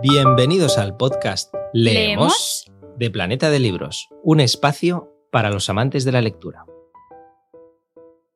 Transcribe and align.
Bienvenidos 0.00 0.78
al 0.78 0.96
podcast 0.96 1.52
Leemos, 1.72 2.70
de 2.98 3.10
Planeta 3.10 3.50
de 3.50 3.58
Libros, 3.58 4.08
un 4.22 4.38
espacio 4.38 5.12
para 5.32 5.50
los 5.50 5.68
amantes 5.70 6.04
de 6.04 6.12
la 6.12 6.22
lectura. 6.22 6.66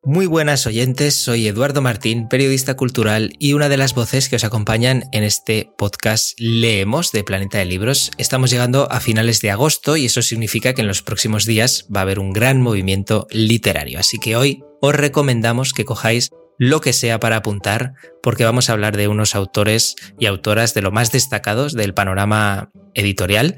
Muy 0.02 0.26
buenas 0.26 0.66
oyentes, 0.66 1.14
soy 1.14 1.46
Eduardo 1.46 1.80
Martín, 1.80 2.26
periodista 2.26 2.74
cultural 2.74 3.34
y 3.38 3.52
una 3.52 3.68
de 3.68 3.76
las 3.76 3.94
voces 3.94 4.28
que 4.28 4.34
os 4.34 4.42
acompañan 4.42 5.04
en 5.12 5.22
este 5.22 5.70
podcast 5.78 6.32
Leemos 6.40 7.12
de 7.12 7.22
Planeta 7.22 7.58
de 7.58 7.66
Libros. 7.66 8.10
Estamos 8.18 8.50
llegando 8.50 8.90
a 8.90 8.98
finales 8.98 9.40
de 9.40 9.52
agosto 9.52 9.96
y 9.96 10.06
eso 10.06 10.20
significa 10.20 10.74
que 10.74 10.80
en 10.80 10.88
los 10.88 11.02
próximos 11.02 11.46
días 11.46 11.86
va 11.94 12.00
a 12.00 12.02
haber 12.02 12.18
un 12.18 12.32
gran 12.32 12.60
movimiento 12.60 13.28
literario. 13.30 14.00
Así 14.00 14.18
que 14.18 14.34
hoy 14.34 14.64
os 14.80 14.96
recomendamos 14.96 15.72
que 15.72 15.84
cojáis 15.84 16.32
lo 16.62 16.80
que 16.80 16.92
sea 16.92 17.18
para 17.18 17.38
apuntar, 17.38 17.94
porque 18.22 18.44
vamos 18.44 18.70
a 18.70 18.74
hablar 18.74 18.96
de 18.96 19.08
unos 19.08 19.34
autores 19.34 19.96
y 20.20 20.26
autoras 20.26 20.74
de 20.74 20.82
lo 20.82 20.92
más 20.92 21.10
destacados 21.10 21.72
del 21.72 21.92
panorama 21.92 22.70
editorial 22.94 23.56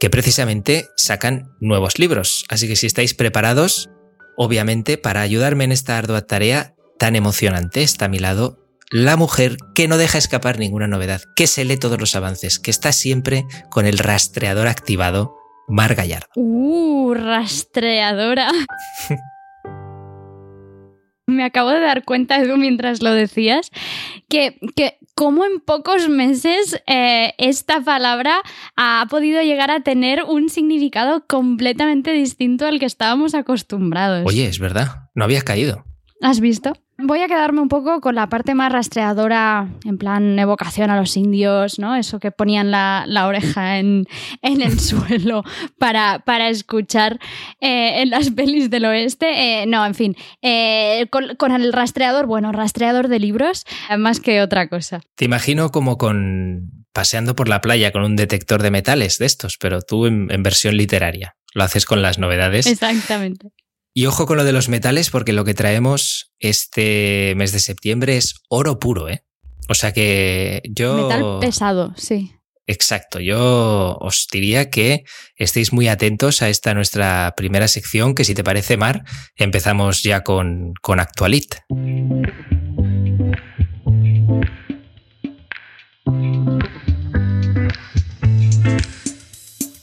que 0.00 0.10
precisamente 0.10 0.88
sacan 0.96 1.52
nuevos 1.60 2.00
libros. 2.00 2.44
Así 2.48 2.66
que 2.66 2.74
si 2.74 2.88
estáis 2.88 3.14
preparados, 3.14 3.88
obviamente 4.36 4.98
para 4.98 5.20
ayudarme 5.20 5.62
en 5.62 5.70
esta 5.70 5.96
ardua 5.96 6.22
tarea 6.22 6.74
tan 6.98 7.14
emocionante 7.14 7.84
está 7.84 8.06
a 8.06 8.08
mi 8.08 8.18
lado 8.18 8.58
la 8.90 9.16
mujer 9.16 9.56
que 9.72 9.86
no 9.86 9.96
deja 9.96 10.18
escapar 10.18 10.58
ninguna 10.58 10.88
novedad, 10.88 11.22
que 11.36 11.46
se 11.46 11.64
lee 11.64 11.76
todos 11.76 12.00
los 12.00 12.16
avances, 12.16 12.58
que 12.58 12.72
está 12.72 12.90
siempre 12.90 13.44
con 13.70 13.86
el 13.86 13.96
rastreador 13.96 14.66
activado, 14.66 15.36
Mar 15.68 15.94
Gallardo. 15.94 16.26
Uh, 16.34 17.14
rastreadora. 17.14 18.50
me 21.30 21.44
acabo 21.44 21.70
de 21.70 21.80
dar 21.80 22.04
cuenta, 22.04 22.38
Edu, 22.38 22.56
mientras 22.56 23.02
lo 23.02 23.12
decías, 23.12 23.70
que, 24.28 24.58
que 24.76 24.98
como 25.14 25.44
en 25.44 25.60
pocos 25.60 26.08
meses 26.08 26.80
eh, 26.86 27.34
esta 27.38 27.80
palabra 27.82 28.40
ha 28.76 29.06
podido 29.10 29.42
llegar 29.42 29.70
a 29.70 29.80
tener 29.80 30.22
un 30.24 30.48
significado 30.48 31.26
completamente 31.26 32.12
distinto 32.12 32.66
al 32.66 32.78
que 32.78 32.86
estábamos 32.86 33.34
acostumbrados. 33.34 34.24
Oye, 34.26 34.46
es 34.46 34.58
verdad, 34.58 35.10
no 35.14 35.24
había 35.24 35.42
caído. 35.42 35.84
¿Has 36.22 36.40
visto? 36.40 36.74
Voy 37.02 37.20
a 37.20 37.28
quedarme 37.28 37.60
un 37.60 37.68
poco 37.68 38.00
con 38.00 38.14
la 38.14 38.28
parte 38.28 38.54
más 38.54 38.70
rastreadora, 38.72 39.68
en 39.84 39.98
plan 39.98 40.38
evocación 40.38 40.90
a 40.90 40.96
los 40.96 41.16
indios, 41.16 41.78
¿no? 41.78 41.96
Eso 41.96 42.20
que 42.20 42.30
ponían 42.30 42.70
la, 42.70 43.06
oreja 43.26 43.78
en, 43.78 44.06
el 44.42 44.80
suelo 44.80 45.42
para, 45.78 46.20
para 46.20 46.48
escuchar 46.48 47.18
eh, 47.60 48.02
en 48.02 48.10
las 48.10 48.30
pelis 48.30 48.70
del 48.70 48.84
oeste. 48.84 49.62
Eh, 49.62 49.66
no, 49.66 49.84
en 49.84 49.94
fin, 49.94 50.16
eh, 50.42 51.06
con, 51.10 51.52
el 51.52 51.72
rastreador, 51.72 52.26
bueno, 52.26 52.52
rastreador 52.52 53.08
de 53.08 53.18
libros, 53.18 53.64
más 53.98 54.20
que 54.20 54.42
otra 54.42 54.68
cosa. 54.68 55.00
Te 55.14 55.24
imagino 55.24 55.70
como 55.70 55.98
con 55.98 56.84
paseando 56.92 57.36
por 57.36 57.48
la 57.48 57.60
playa 57.60 57.92
con 57.92 58.02
un 58.02 58.16
detector 58.16 58.62
de 58.62 58.70
metales 58.70 59.18
de 59.18 59.26
estos, 59.26 59.56
pero 59.58 59.80
tú 59.80 60.06
en 60.06 60.42
versión 60.42 60.76
literaria. 60.76 61.36
Lo 61.52 61.64
haces 61.64 61.84
con 61.84 62.02
las 62.02 62.18
novedades. 62.18 62.66
Exactamente. 62.66 63.52
Y 63.92 64.06
ojo 64.06 64.26
con 64.26 64.36
lo 64.36 64.44
de 64.44 64.52
los 64.52 64.68
metales, 64.68 65.10
porque 65.10 65.32
lo 65.32 65.44
que 65.44 65.54
traemos 65.54 66.32
este 66.38 67.34
mes 67.36 67.52
de 67.52 67.58
septiembre 67.58 68.16
es 68.16 68.34
oro 68.48 68.78
puro, 68.78 69.08
¿eh? 69.08 69.24
O 69.68 69.74
sea 69.74 69.92
que 69.92 70.62
yo. 70.70 71.08
Metal 71.08 71.38
pesado, 71.40 71.92
sí. 71.96 72.32
Exacto, 72.66 73.18
yo 73.18 73.96
os 74.00 74.28
diría 74.30 74.70
que 74.70 75.02
estéis 75.34 75.72
muy 75.72 75.88
atentos 75.88 76.40
a 76.40 76.48
esta 76.48 76.72
nuestra 76.72 77.34
primera 77.36 77.66
sección, 77.66 78.14
que 78.14 78.22
si 78.22 78.32
te 78.32 78.44
parece, 78.44 78.76
Mar, 78.76 79.02
empezamos 79.34 80.04
ya 80.04 80.22
con, 80.22 80.74
con 80.80 81.00
Actualit. 81.00 81.56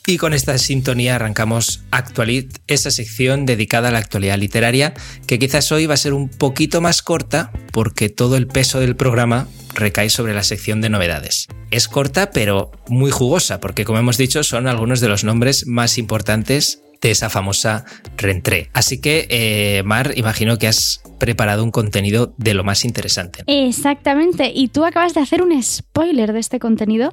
Y 0.10 0.18
con 0.20 0.34
esta 0.34 0.58
sintonía 0.58 1.16
arrancamos 1.16 1.84
Actualit, 1.92 2.60
esa 2.68 2.92
sección 2.92 3.46
dedicada 3.46 3.90
a 3.90 3.92
la 3.92 3.98
actualidad 3.98 4.38
literaria, 4.38 4.94
que 5.28 5.38
quizás 5.38 5.70
hoy 5.74 5.86
va 5.86 5.96
a 5.96 5.98
ser 5.98 6.14
un 6.14 6.30
poquito 6.30 6.80
más 6.80 7.02
corta 7.02 7.52
porque 7.74 8.08
todo 8.08 8.38
el 8.38 8.48
peso 8.48 8.80
del 8.80 8.96
programa 8.96 9.50
recae 9.76 10.10
sobre 10.10 10.34
la 10.34 10.44
sección 10.44 10.80
de 10.80 10.90
novedades. 10.90 11.48
Es 11.72 11.90
corta 11.90 12.32
pero 12.32 12.72
muy 12.88 13.12
jugosa 13.12 13.60
porque 13.60 13.84
como 13.84 14.00
hemos 14.00 14.18
dicho 14.18 14.46
son 14.46 14.68
algunos 14.68 15.02
de 15.02 15.10
los 15.10 15.26
nombres 15.26 15.68
más 15.68 15.98
importantes 15.98 16.82
de 17.02 17.12
esa 17.12 17.30
famosa 17.30 17.84
rentrée. 18.16 18.70
Así 18.72 19.02
que, 19.02 19.28
eh, 19.30 19.84
Mar, 19.84 20.14
imagino 20.16 20.58
que 20.58 20.70
has 20.70 21.02
preparado 21.20 21.66
un 21.66 21.72
contenido 21.72 22.34
de 22.38 22.54
lo 22.54 22.64
más 22.64 22.86
interesante. 22.86 23.44
Exactamente, 23.46 24.54
y 24.56 24.70
tú 24.70 24.86
acabas 24.86 25.14
de 25.14 25.20
hacer 25.20 25.42
un 25.42 25.62
spoiler 25.62 26.32
de 26.32 26.40
este 26.40 26.60
contenido 26.60 27.12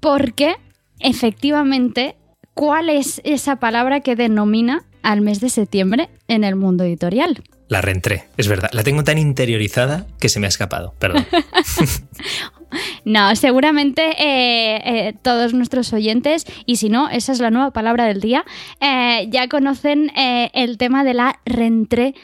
porque 0.00 0.56
efectivamente 1.00 2.16
¿Cuál 2.56 2.88
es 2.88 3.20
esa 3.24 3.56
palabra 3.56 4.00
que 4.00 4.16
denomina 4.16 4.86
al 5.02 5.20
mes 5.20 5.40
de 5.40 5.50
septiembre 5.50 6.08
en 6.26 6.42
el 6.42 6.56
mundo 6.56 6.84
editorial? 6.84 7.42
La 7.68 7.82
reentré, 7.82 8.28
es 8.38 8.48
verdad. 8.48 8.70
La 8.72 8.82
tengo 8.82 9.04
tan 9.04 9.18
interiorizada 9.18 10.06
que 10.18 10.30
se 10.30 10.40
me 10.40 10.46
ha 10.46 10.48
escapado, 10.48 10.94
perdón. 10.98 11.26
no, 13.04 13.36
seguramente 13.36 14.02
eh, 14.18 14.80
eh, 14.86 15.14
todos 15.20 15.52
nuestros 15.52 15.92
oyentes, 15.92 16.46
y 16.64 16.76
si 16.76 16.88
no, 16.88 17.10
esa 17.10 17.32
es 17.32 17.40
la 17.40 17.50
nueva 17.50 17.72
palabra 17.72 18.06
del 18.06 18.22
día, 18.22 18.42
eh, 18.80 19.28
ya 19.28 19.48
conocen 19.48 20.10
el 20.16 20.78
tema 20.78 21.04
de 21.04 21.12
la 21.12 21.40
reentré 21.44 22.14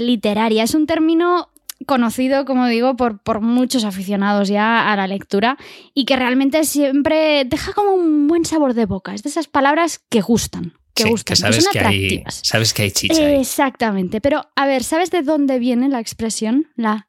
literaria. 0.00 0.64
Es 0.64 0.74
un 0.74 0.86
término 0.88 1.50
conocido, 1.88 2.44
como 2.44 2.68
digo, 2.68 2.96
por, 2.96 3.20
por 3.20 3.40
muchos 3.40 3.84
aficionados 3.84 4.48
ya 4.48 4.92
a 4.92 4.94
la 4.94 5.08
lectura 5.08 5.56
y 5.94 6.04
que 6.04 6.14
realmente 6.14 6.62
siempre 6.64 7.44
deja 7.46 7.72
como 7.72 7.94
un 7.94 8.28
buen 8.28 8.44
sabor 8.44 8.74
de 8.74 8.84
boca. 8.84 9.14
Es 9.14 9.24
de 9.24 9.30
esas 9.30 9.48
palabras 9.48 10.00
que 10.08 10.20
gustan. 10.20 10.74
Que 10.94 11.04
gustan, 11.04 11.34
que 11.34 11.40
sabes, 11.40 11.68
que 11.68 11.80
hay, 11.80 12.24
sabes 12.28 12.74
que 12.74 12.82
hay 12.82 12.90
chicha. 12.90 13.30
Exactamente. 13.30 14.20
Pero, 14.20 14.42
a 14.54 14.66
ver, 14.66 14.84
¿sabes 14.84 15.10
de 15.10 15.22
dónde 15.22 15.58
viene 15.58 15.88
la 15.88 16.00
expresión? 16.00 16.68
La. 16.76 17.08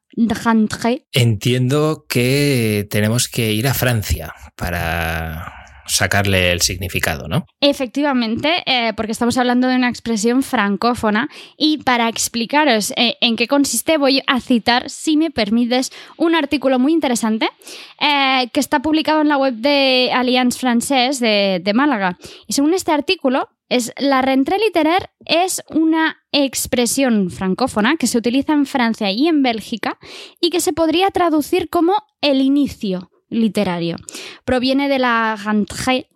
Entiendo 1.12 2.04
que 2.08 2.86
tenemos 2.90 3.28
que 3.28 3.52
ir 3.52 3.68
a 3.68 3.74
Francia 3.74 4.34
para 4.56 5.59
sacarle 5.90 6.52
el 6.52 6.60
significado, 6.60 7.28
¿no? 7.28 7.46
Efectivamente, 7.60 8.62
eh, 8.66 8.92
porque 8.96 9.12
estamos 9.12 9.36
hablando 9.36 9.68
de 9.68 9.76
una 9.76 9.88
expresión 9.88 10.42
francófona 10.42 11.28
y 11.56 11.78
para 11.78 12.08
explicaros 12.08 12.92
eh, 12.96 13.16
en 13.20 13.36
qué 13.36 13.48
consiste 13.48 13.98
voy 13.98 14.22
a 14.26 14.40
citar, 14.40 14.88
si 14.88 15.16
me 15.16 15.30
permites, 15.30 15.92
un 16.16 16.34
artículo 16.34 16.78
muy 16.78 16.92
interesante 16.92 17.48
eh, 18.00 18.48
que 18.52 18.60
está 18.60 18.80
publicado 18.80 19.20
en 19.20 19.28
la 19.28 19.36
web 19.36 19.54
de 19.54 20.10
Allianz 20.14 20.56
Française 20.56 21.18
de, 21.20 21.72
Málaga. 21.74 22.18
Y 22.46 22.52
según 22.52 22.74
este 22.74 22.92
artículo, 22.92 23.48
es 23.68 23.92
la 23.98 24.20
rentrée 24.20 24.58
literaire 24.58 25.10
es 25.24 25.62
una 25.70 26.18
expresión 26.32 27.30
francófona 27.30 27.96
que 27.96 28.08
se 28.08 28.18
utiliza 28.18 28.52
en 28.52 28.66
Francia 28.66 29.12
y 29.12 29.28
en 29.28 29.42
Bélgica 29.42 29.98
y 30.40 30.50
que 30.50 30.60
se 30.60 30.72
podría 30.72 31.10
traducir 31.10 31.68
como 31.68 31.94
el 32.20 32.40
inicio 32.40 33.09
literario. 33.30 33.96
Proviene 34.44 34.88
de 34.88 34.98
la 34.98 35.36
rentrée, 35.42 36.08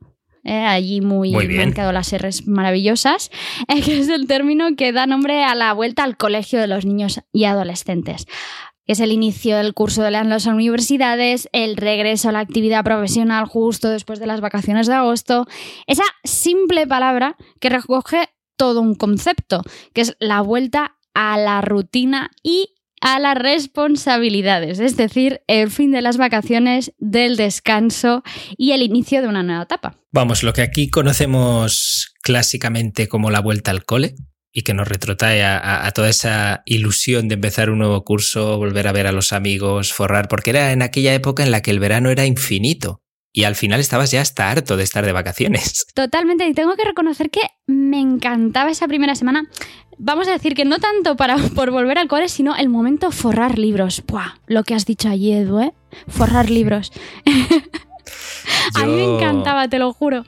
eh, 0.45 0.53
allí 0.53 1.01
muy, 1.01 1.33
muy 1.33 1.49
quedado 1.73 1.93
las 1.93 2.13
R's 2.13 2.47
maravillosas, 2.47 3.31
eh, 3.69 3.81
que 3.81 3.99
es 3.99 4.09
el 4.09 4.27
término 4.27 4.77
que 4.77 4.93
da 4.93 5.07
nombre 5.07 5.45
a 5.45 5.55
la 5.55 5.73
vuelta 5.73 6.05
al 6.05 6.17
colegio 6.17 6.61
de 6.61 6.67
los 6.67 6.85
niños 6.85 7.21
y 7.33 7.45
adolescentes. 7.45 8.27
Es 8.87 9.01
el 9.01 9.13
inicio 9.13 9.57
del 9.57 9.73
curso 9.73 10.03
de 10.03 10.11
las 10.11 10.45
universidades, 10.45 11.49
el 11.53 11.79
regreso 11.79 12.29
a 12.29 12.33
la 12.33 12.41
actividad 12.41 12.85
profesional 12.85 13.47
justo 13.47 13.89
después 13.89 14.19
de 14.19 14.27
las 14.27 14.43
vacaciones 14.43 14.87
de 14.87 14.93
agosto. 14.93 15.47
Esa 15.87 16.05
simple 16.23 16.87
palabra 16.87 17.37
que 17.61 17.71
recoge 17.71 18.29
todo 18.57 18.83
un 18.83 18.95
concepto, 18.95 19.63
que 19.95 20.03
es 20.03 20.17
la 20.21 20.43
vuelta 20.43 20.97
a 21.15 21.39
la 21.39 21.63
rutina 21.63 22.31
y 22.43 22.74
a 23.05 23.19
las 23.21 23.37
responsabilidades, 23.37 24.81
es 24.81 24.97
decir, 24.97 25.43
el 25.47 25.71
fin 25.71 25.93
de 25.93 26.01
las 26.01 26.17
vacaciones, 26.17 26.93
del 26.97 27.37
descanso 27.37 28.23
y 28.57 28.73
el 28.73 28.81
inicio 28.81 29.21
de 29.21 29.29
una 29.29 29.43
nueva 29.43 29.65
etapa. 29.65 29.99
Vamos, 30.11 30.43
lo 30.43 30.55
que 30.55 30.63
aquí 30.63 30.89
conocemos 30.89 32.15
clásicamente 32.23 33.07
como 33.07 33.31
la 33.31 33.41
vuelta 33.41 33.71
al 33.71 33.85
cole 33.85 34.15
y 34.53 34.63
que 34.63 34.73
nos 34.73 34.89
retrotrae 34.89 35.45
a, 35.45 35.91
toda 35.95 36.09
esa 36.09 36.63
ilusión 36.65 37.29
de 37.29 37.35
empezar 37.35 37.69
un 37.69 37.81
nuevo 37.81 38.05
curso, 38.05 38.57
volver 38.57 38.89
a 38.89 38.93
ver 38.93 39.07
a 39.07 39.13
los 39.13 39.35
amigos, 39.35 39.93
forrar, 39.93 40.29
porque 40.29 40.51
era 40.51 40.73
en 40.73 40.81
aquella 40.81 41.13
época 41.13 41.43
en 41.43 41.51
la 41.51 41.61
que 41.61 41.73
el 41.73 41.81
verano 41.81 42.09
era 42.09 42.25
infinito 42.25 43.03
y 43.37 43.45
al 43.45 43.57
final 43.57 43.81
estabas 43.81 44.13
ya 44.13 44.21
hasta 44.21 44.49
harto 44.49 44.77
de 44.77 44.85
estar 44.85 45.05
de 45.05 45.13
vacaciones. 45.13 45.85
Totalmente, 45.95 46.47
y 46.47 46.55
tengo 46.55 46.77
que 46.77 46.85
reconocer 46.85 47.31
que 47.31 47.41
me 47.67 48.01
encantaba 48.01 48.71
esa 48.71 48.87
primera 48.87 49.17
semana. 49.17 49.51
Vamos 49.99 50.29
a 50.29 50.33
decir 50.33 50.55
que 50.55 50.65
no 50.65 50.79
tanto 50.79 51.17
para, 51.17 51.37
por 51.55 51.71
volver 51.71 51.99
al 51.99 52.09
cole, 52.09 52.29
sino 52.29 52.57
el 52.57 52.69
momento 52.69 53.11
forrar 53.11 53.59
libros. 53.59 54.03
Buah, 54.07 54.39
lo 54.47 54.65
que 54.65 54.75
has 54.75 54.87
dicho 54.87 55.09
allí, 55.09 55.33
Edu, 55.33 55.61
¿eh? 55.61 55.73
Forrar 56.09 56.51
libros. 56.51 56.93
A 58.75 58.85
mí 58.87 58.93
me 58.93 59.05
encantaba, 59.05 59.69
te 59.69 59.79
lo 59.79 59.93
juro. 59.93 60.25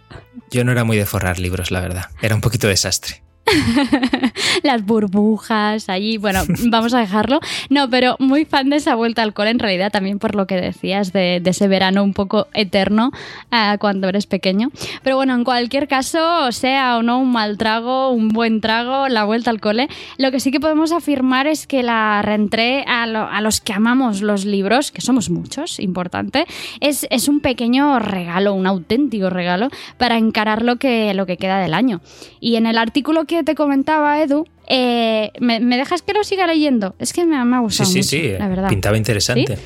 Yo 0.50 0.64
no 0.64 0.72
era 0.72 0.84
muy 0.84 0.96
de 0.96 1.06
forrar 1.06 1.38
libros, 1.38 1.70
la 1.70 1.80
verdad. 1.80 2.06
Era 2.22 2.34
un 2.34 2.40
poquito 2.40 2.68
desastre. 2.68 3.22
las 4.62 4.84
burbujas 4.84 5.88
allí. 5.88 6.19
Bueno, 6.19 6.40
vamos 6.70 6.94
a 6.94 7.00
dejarlo. 7.00 7.40
No, 7.70 7.88
pero 7.88 8.16
muy 8.19 8.44
fan 8.44 8.70
de 8.70 8.76
esa 8.76 8.94
vuelta 8.94 9.22
al 9.22 9.32
cole 9.32 9.50
en 9.50 9.58
realidad 9.58 9.90
también 9.90 10.19
por 10.19 10.34
lo 10.34 10.46
que 10.46 10.56
decías 10.56 11.12
de, 11.12 11.43
ese 11.44 11.69
verano 11.69 12.02
un 12.02 12.12
poco 12.12 12.48
eterno 12.54 13.12
eh, 13.50 13.76
cuando 13.78 14.08
eres 14.08 14.26
pequeño. 14.26 14.70
Pero 15.02 15.16
bueno, 15.16 15.34
en 15.34 15.44
cualquier 15.44 15.88
caso, 15.88 16.50
sea 16.52 16.98
o 16.98 17.02
no 17.02 17.19
un 17.20 17.32
mal 17.32 17.56
trago, 17.56 18.10
un 18.10 18.28
buen 18.28 18.60
trago, 18.60 19.08
la 19.08 19.25
vuelta 19.25 19.50
al 19.50 19.60
cole, 19.60 19.88
lo 20.19 20.31
que 20.31 20.40
sí 20.40 20.50
que 20.50 20.60
podemos 20.60 20.92
afirmar 20.92 21.46
es 21.46 21.66
que 21.66 21.82
la 21.82 22.22
reentré 22.22 22.84
a, 22.87 23.04
a 23.04 23.40
los 23.40 23.60
que 23.60 23.72
amamos 23.72 24.22
los 24.22 24.44
libros, 24.44 24.90
que 24.90 25.00
somos 25.00 25.31
muchos, 25.31 25.78
importante, 25.81 26.46
es, 26.81 27.06
es 27.10 27.28
un 27.28 27.40
pequeño 27.40 27.99
regalo, 27.99 28.54
un 28.54 28.66
auténtico 28.66 29.31
regalo 29.31 29.69
para 29.99 30.19
encarar 30.19 30.62
lo 30.62 30.76
que, 30.76 31.14
lo 31.14 31.26
que 31.26 31.37
queda 31.37 31.58
del 31.58 31.75
año. 31.75 32.00
Y 32.40 32.56
en 32.56 32.66
el 32.66 32.78
artículo 32.78 33.25
que 33.25 33.35
te 33.44 33.54
comentaba, 33.54 34.20
Edu, 34.22 34.46
eh, 34.66 35.32
¿me, 35.40 35.60
dejas 35.60 36.02
que 36.02 36.12
lo 36.12 36.24
siga 36.24 36.46
leyendo? 36.46 36.94
Es 36.98 37.12
que 37.12 37.24
me, 37.24 37.36
ha 37.36 37.58
gustado 37.60 37.88
sí, 37.88 37.98
mucho, 37.98 38.08
sí, 38.08 38.28
la 38.38 38.48
verdad. 38.48 38.68
Pintaba 38.68 38.96
interesante. 38.96 39.58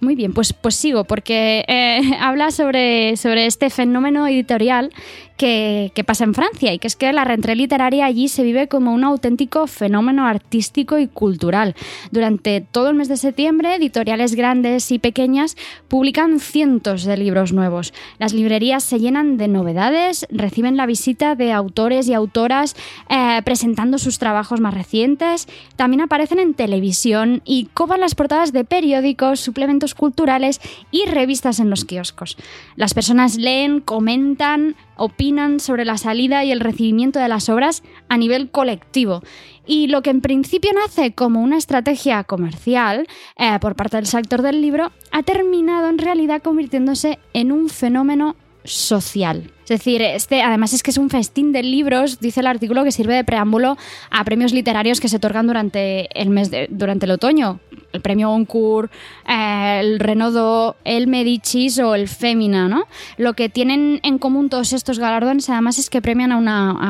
Muy 0.00 0.14
bien, 0.14 0.34
pues, 0.34 0.52
pues 0.52 0.74
sigo, 0.74 1.04
porque 1.04 1.64
eh, 1.68 2.00
habla 2.20 2.50
sobre, 2.50 3.16
sobre 3.16 3.46
este 3.46 3.70
fenómeno 3.70 4.26
editorial 4.26 4.92
que, 5.36 5.92
pasa 6.06 6.24
en 6.24 6.34
Francia 6.34 6.72
y 6.72 6.78
que 6.78 6.86
es 6.86 6.96
que 6.96 7.12
la 7.12 7.24
rentrée 7.24 7.56
literaria 7.56 8.06
allí 8.06 8.28
se 8.28 8.42
vive 8.42 8.68
como 8.68 8.92
un 8.92 9.04
auténtico 9.04 9.66
fenómeno 9.66 10.26
artístico 10.26 10.98
y 10.98 11.06
cultural. 11.06 11.74
Durante 12.10 12.60
todo 12.60 12.90
el 12.90 12.94
mes 12.94 13.08
de 13.08 13.16
septiembre, 13.16 13.74
editoriales 13.74 14.34
grandes 14.34 14.90
y 14.90 14.98
pequeñas 14.98 15.56
publican 15.88 16.40
cientos 16.40 17.04
de 17.04 17.16
libros 17.16 17.52
nuevos. 17.52 17.92
Las 18.18 18.32
librerías 18.32 18.84
se 18.84 19.00
llenan 19.00 19.36
de 19.36 19.48
novedades, 19.48 20.26
reciben 20.30 20.76
la 20.76 20.86
visita 20.86 21.34
de 21.34 21.52
autores 21.52 22.08
y 22.08 22.14
autoras 22.14 22.76
eh, 23.08 23.40
presentando 23.44 23.98
sus 23.98 24.18
trabajos 24.18 24.60
más 24.60 24.74
recientes, 24.74 25.48
también 25.76 26.00
aparecen 26.00 26.38
en 26.38 26.54
televisión 26.54 27.42
y 27.44 27.68
copan 27.74 28.00
las 28.00 28.14
portadas 28.14 28.52
de 28.52 28.64
periódicos, 28.64 29.40
suplementos 29.40 29.94
culturales 29.94 30.60
y 30.90 31.04
revistas 31.06 31.60
en 31.60 31.70
los 31.70 31.84
kioscos. 31.84 32.36
Las 32.76 32.94
personas 32.94 33.36
leen, 33.36 33.80
comentan, 33.80 34.76
opinan 34.96 35.60
sobre 35.60 35.84
la 35.84 35.98
salida 35.98 36.44
y 36.44 36.52
el 36.52 36.60
recibimiento 36.60 37.18
de 37.18 37.28
las 37.28 37.48
obras 37.48 37.82
a 38.08 38.16
nivel 38.16 38.50
colectivo. 38.50 39.22
Y 39.66 39.88
lo 39.88 40.02
que 40.02 40.10
en 40.10 40.20
principio 40.20 40.72
nace 40.72 41.12
como 41.12 41.42
una 41.42 41.56
estrategia 41.56 42.24
comercial 42.24 43.06
eh, 43.36 43.58
por 43.60 43.74
parte 43.76 43.96
del 43.96 44.06
sector 44.06 44.42
del 44.42 44.60
libro 44.60 44.92
ha 45.10 45.22
terminado 45.22 45.88
en 45.88 45.98
realidad 45.98 46.42
convirtiéndose 46.42 47.18
en 47.32 47.52
un 47.52 47.68
fenómeno 47.68 48.36
social. 48.64 49.52
Es 49.66 49.80
decir, 49.80 50.00
este 50.00 50.42
además 50.42 50.72
es 50.72 50.84
que 50.84 50.92
es 50.92 50.96
un 50.96 51.10
festín 51.10 51.50
de 51.50 51.64
libros, 51.64 52.20
dice 52.20 52.38
el 52.38 52.46
artículo, 52.46 52.84
que 52.84 52.92
sirve 52.92 53.14
de 53.14 53.24
preámbulo 53.24 53.76
a 54.12 54.22
premios 54.22 54.52
literarios 54.52 55.00
que 55.00 55.08
se 55.08 55.16
otorgan 55.16 55.48
durante 55.48 56.08
el 56.20 56.30
mes 56.30 56.52
de, 56.52 56.68
durante 56.70 57.06
el 57.06 57.10
otoño. 57.10 57.58
El 57.92 58.00
premio 58.00 58.28
Goncourt, 58.28 58.92
eh, 59.26 59.80
el 59.80 59.98
Renaudot, 59.98 60.76
el 60.84 61.08
Medicis 61.08 61.80
o 61.80 61.96
el 61.96 62.06
Femina, 62.06 62.68
¿no? 62.68 62.84
Lo 63.16 63.32
que 63.32 63.48
tienen 63.48 64.00
en 64.04 64.18
común 64.18 64.50
todos 64.50 64.72
estos 64.72 65.00
galardones 65.00 65.48
además 65.50 65.78
es 65.78 65.90
que 65.90 66.02
premian 66.02 66.30
a 66.30 66.36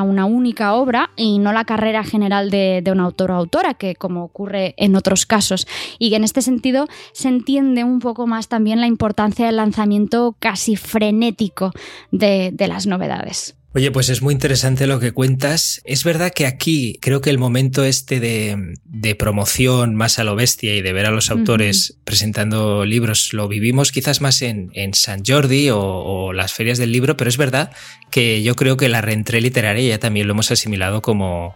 una, 0.03 0.27
única 0.27 0.75
obra 0.75 1.11
y 1.17 1.39
no 1.39 1.53
la 1.53 1.65
carrera 1.65 2.05
general 2.05 2.51
de, 2.51 2.83
un 2.93 3.01
autor 3.01 3.31
o 3.31 3.35
autora, 3.37 3.75
que 3.75 3.95
como 3.95 4.25
ocurre 4.25 4.75
en 4.77 4.97
otros 4.97 5.25
casos. 5.25 5.67
Y 5.99 6.15
en 6.15 6.25
este 6.25 6.43
sentido 6.43 6.89
se 7.13 7.29
entiende 7.29 7.85
un 7.85 8.01
poco 8.01 8.27
más 8.27 8.49
también 8.49 8.81
la 8.81 8.87
importancia 8.87 9.47
del 9.47 9.57
lanzamiento 9.57 10.35
casi 10.41 10.77
frenético 10.77 11.73
de 12.11 12.53
las 12.69 12.87
novedades. 12.87 13.57
Oye, 13.77 13.91
pues 13.91 14.09
es 14.09 14.23
muy 14.23 14.33
interesante 14.33 14.87
lo 14.87 15.01
que 15.01 15.13
cuentas. 15.13 15.83
Es 15.85 16.03
verdad 16.03 16.33
que 16.35 16.47
aquí 16.47 16.99
creo 17.03 17.21
que 17.21 17.29
el 17.29 17.37
momento 17.37 17.85
este 17.85 18.21
de, 18.21 19.15
promoción 19.17 19.95
más 19.95 20.19
a 20.19 20.25
lo 20.25 20.35
bestia 20.35 20.75
y 20.75 20.81
de 20.81 20.95
ver 20.95 21.05
a 21.05 21.11
los 21.11 21.31
autores 21.31 21.99
presentando 22.05 22.87
libros 22.87 23.35
lo 23.35 23.49
vivimos 23.49 23.93
quizás 23.93 24.23
más 24.23 24.41
en, 24.41 24.71
San 24.95 25.23
Jordi 25.27 25.69
o, 25.71 26.33
las 26.33 26.55
ferias 26.55 26.79
del 26.79 26.91
libro, 26.91 27.19
pero 27.19 27.29
es 27.29 27.37
verdad 27.37 27.71
que 28.11 28.43
yo 28.43 28.57
creo 28.57 28.79
que 28.79 28.89
la 28.89 29.03
reentré 29.03 29.43
literaria 29.43 29.87
ya 29.87 29.99
también 29.99 30.27
lo 30.27 30.33
hemos 30.33 30.51
asimilado 30.51 31.03
como, 31.03 31.55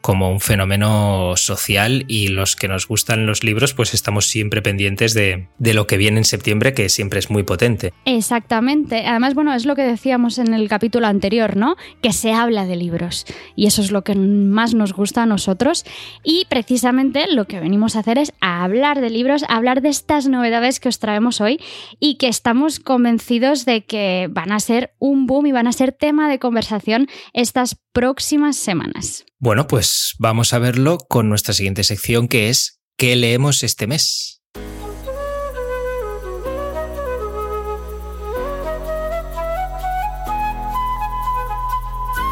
como 0.00 0.30
un 0.30 0.40
fenómeno 0.40 1.36
social 1.36 2.04
y 2.08 2.28
los 2.28 2.56
que 2.56 2.68
nos 2.68 2.86
gustan 2.86 3.26
los 3.26 3.42
libros 3.42 3.74
pues 3.74 3.94
estamos 3.94 4.26
siempre 4.26 4.62
pendientes 4.62 5.14
de, 5.14 5.48
lo 5.58 5.86
que 5.86 5.96
viene 5.96 6.18
en 6.18 6.24
septiembre 6.24 6.74
que 6.74 6.88
siempre 6.88 7.18
es 7.18 7.30
muy 7.30 7.42
potente. 7.42 7.92
Exactamente. 8.04 9.06
Además, 9.06 9.34
bueno, 9.34 9.54
es 9.54 9.66
lo 9.66 9.76
que 9.76 9.82
decíamos 9.82 10.38
en 10.38 10.54
el 10.54 10.68
capítulo 10.68 11.06
anterior, 11.06 11.56
¿no? 11.56 11.76
Que 12.02 12.12
se 12.12 12.32
habla 12.32 12.66
de 12.66 12.76
libros 12.76 13.26
y 13.56 13.66
eso 13.66 13.82
es 13.82 13.90
lo 13.90 14.02
que 14.02 14.14
más 14.14 14.74
nos 14.74 14.92
gusta 14.92 15.24
a 15.24 15.26
nosotros 15.26 15.84
y 16.22 16.46
precisamente 16.48 17.26
lo 17.30 17.46
que 17.46 17.60
venimos 17.60 17.96
a 17.96 18.00
hacer 18.00 18.18
es 18.18 18.32
hablar 18.40 19.00
de 19.00 19.10
libros, 19.10 19.44
hablar 19.48 19.82
de 19.82 19.88
estas 19.88 20.28
novedades 20.28 20.80
que 20.80 20.88
os 20.88 20.98
traemos 20.98 21.40
hoy 21.40 21.60
y 22.00 22.16
que 22.16 22.28
estamos 22.28 22.80
convencidos 22.80 23.64
de 23.64 23.84
que 23.84 24.28
van 24.30 24.52
a 24.52 24.60
ser 24.60 24.94
un 24.98 25.26
boom 25.26 25.46
y 25.46 25.52
van 25.52 25.66
a 25.66 25.72
ser 25.72 25.92
tema 25.92 26.30
de 26.30 26.38
conversación 26.38 27.08
estas 27.32 27.76
próximas 27.98 28.56
semanas. 28.56 29.24
Bueno, 29.40 29.66
pues 29.66 30.14
vamos 30.20 30.52
a 30.52 30.60
verlo 30.60 30.98
con 30.98 31.28
nuestra 31.28 31.52
siguiente 31.52 31.82
sección 31.82 32.28
que 32.28 32.48
es 32.48 32.78
¿Qué 32.96 33.16
leemos 33.16 33.64
este 33.64 33.88
mes? 33.88 34.40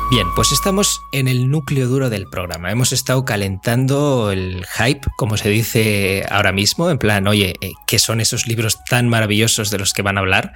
Bien, 0.08 0.28
pues 0.36 0.52
estamos 0.52 1.00
en 1.12 1.26
el 1.26 1.50
núcleo 1.50 1.88
duro 1.88 2.10
del 2.10 2.26
programa. 2.30 2.70
Hemos 2.70 2.92
estado 2.92 3.24
calentando 3.24 4.30
el 4.30 4.64
hype, 4.66 5.00
como 5.16 5.36
se 5.36 5.48
dice 5.48 6.24
ahora 6.30 6.52
mismo, 6.52 6.90
en 6.90 6.98
plan, 6.98 7.26
oye, 7.26 7.56
eh, 7.60 7.72
¿qué 7.88 7.98
son 7.98 8.20
esos 8.20 8.46
libros 8.46 8.78
tan 8.88 9.08
maravillosos 9.08 9.70
de 9.70 9.78
los 9.78 9.92
que 9.92 10.02
van 10.02 10.16
a 10.16 10.20
hablar? 10.20 10.52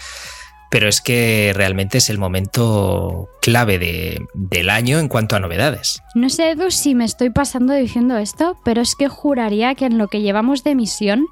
Pero 0.71 0.89
es 0.89 1.01
que 1.01 1.53
realmente 1.55 1.99
es 1.99 2.09
el 2.09 2.19
momento 2.19 3.29
clave 3.43 4.19
del 4.35 4.71
año 4.71 4.99
en 4.99 5.09
cuanto 5.09 5.37
a 5.37 5.41
novedades. 5.41 6.01
No 6.15 6.31
sé, 6.31 6.53
Edu, 6.53 6.71
si 6.71 6.95
me 6.95 7.05
estoy 7.05 7.31
pasando 7.31 7.75
diciendo 7.75 8.17
esto, 8.17 8.57
pero 8.65 8.81
es 8.81 8.95
que 8.95 9.09
juraría 9.09 9.75
que 9.75 9.87
en 9.87 9.99
lo 9.99 10.09
que 10.09 10.23
llevamos 10.23 10.65
de 10.65 10.71
emisión 10.71 11.27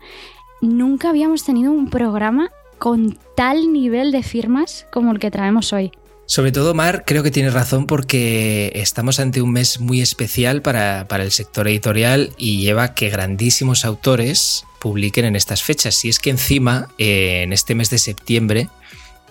nunca 0.61 1.11
habíamos 1.11 1.45
tenido 1.45 1.71
un 1.73 1.89
programa 1.89 2.51
con 2.79 3.19
tal 3.37 3.73
nivel 3.73 4.13
de 4.13 4.23
firmas 4.23 4.87
como 4.93 5.13
el 5.13 5.19
que 5.19 5.31
traemos 5.31 5.73
hoy. 5.73 5.93
Sobre 6.27 6.53
todo, 6.53 6.75
Mar, 6.75 7.05
creo 7.07 7.23
que 7.23 7.31
tienes 7.31 7.55
razón 7.55 7.87
porque 7.87 8.71
estamos 8.75 9.19
ante 9.19 9.41
un 9.41 9.51
mes 9.51 9.81
muy 9.81 10.03
especial 10.03 10.61
para, 10.61 11.07
el 11.09 11.31
sector 11.33 11.67
editorial 11.69 12.35
y 12.37 12.61
lleva 12.61 12.95
que 12.95 13.09
grandísimos 13.09 13.87
autores 13.87 14.65
publiquen 14.79 15.25
en 15.25 15.37
estas 15.37 15.63
fechas. 15.63 16.05
Y 16.05 16.11
es 16.11 16.19
que 16.19 16.29
encima, 16.29 16.91
eh, 16.99 17.43
en 17.45 17.55
este 17.55 17.75
mes 17.75 17.89
de 17.89 17.97
septiembre, 17.97 18.69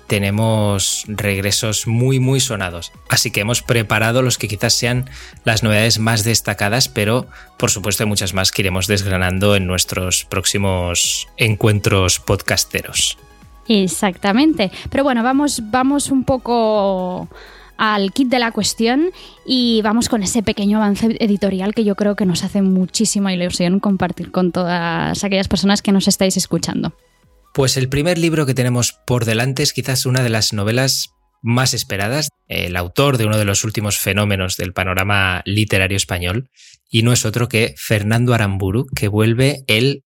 tenemos 0.08 1.04
regresos 1.08 1.88
muy 1.88 2.20
muy 2.20 2.40
sonados. 2.40 2.92
Así 3.10 3.32
que 3.32 3.42
hemos 3.42 3.62
preparado 3.62 4.22
los 4.22 4.38
que 4.38 4.48
quizás 4.48 4.74
sean 4.74 5.10
las 5.44 5.64
novedades 5.64 6.00
más 6.00 6.24
destacadas, 6.24 6.90
pero 6.90 7.28
por 7.58 7.72
supuesto 7.72 8.04
hay 8.04 8.10
muchas 8.10 8.34
más 8.34 8.52
que 8.52 8.62
iremos 8.62 8.88
desgranando 8.88 9.56
en 9.56 9.68
nuestros 9.68 10.26
próximos 10.26 11.28
encuentros 11.38 12.20
podcasteros. 12.20 13.18
Exactamente. 13.68 14.72
Pero 14.90 15.04
bueno, 15.04 15.24
vamos, 15.24 15.62
vamos 15.66 16.10
un 16.10 16.24
poco 16.24 17.28
al 17.78 18.12
kit 18.12 18.30
de 18.30 18.40
la 18.40 18.52
cuestión 18.52 19.10
y 19.46 19.82
vamos 19.84 20.10
con 20.10 20.24
ese 20.24 20.42
pequeño 20.42 20.78
avance 20.78 21.16
editorial 21.20 21.74
que 21.74 21.84
yo 21.84 21.96
creo 21.96 22.16
que 22.16 22.26
nos 22.26 22.44
hace 22.44 22.62
muchísima 22.62 23.34
ilusión 23.34 23.80
compartir 23.80 24.32
con 24.32 24.52
todas 24.52 25.24
aquellas 25.24 25.48
personas 25.48 25.82
que 25.82 25.92
nos 25.92 26.08
estáis 26.08 26.38
escuchando. 26.38 26.94
Pues 27.58 27.76
el 27.76 27.90
primer 27.90 28.20
libro 28.20 28.46
que 28.46 28.54
tenemos 28.54 28.94
por 28.94 29.26
delante 29.26 29.64
es 29.64 29.74
quizás 29.74 30.06
una 30.06 30.22
de 30.22 30.30
las 30.30 30.54
novelas 30.54 31.10
más 31.42 31.74
esperadas, 31.74 32.30
el 32.48 32.76
autor 32.76 33.18
de 33.18 33.26
uno 33.26 33.40
de 33.40 33.46
los 33.46 33.64
últimos 33.64 33.98
fenómenos 33.98 34.58
del 34.58 34.74
panorama 34.74 35.42
literario 35.44 35.98
español, 35.98 36.52
y 36.88 37.02
no 37.02 37.14
es 37.14 37.26
otro 37.26 37.50
que 37.50 37.74
Fernando 37.76 38.36
Aramburu, 38.36 38.86
que 38.96 39.08
vuelve 39.08 39.64
el, 39.66 40.04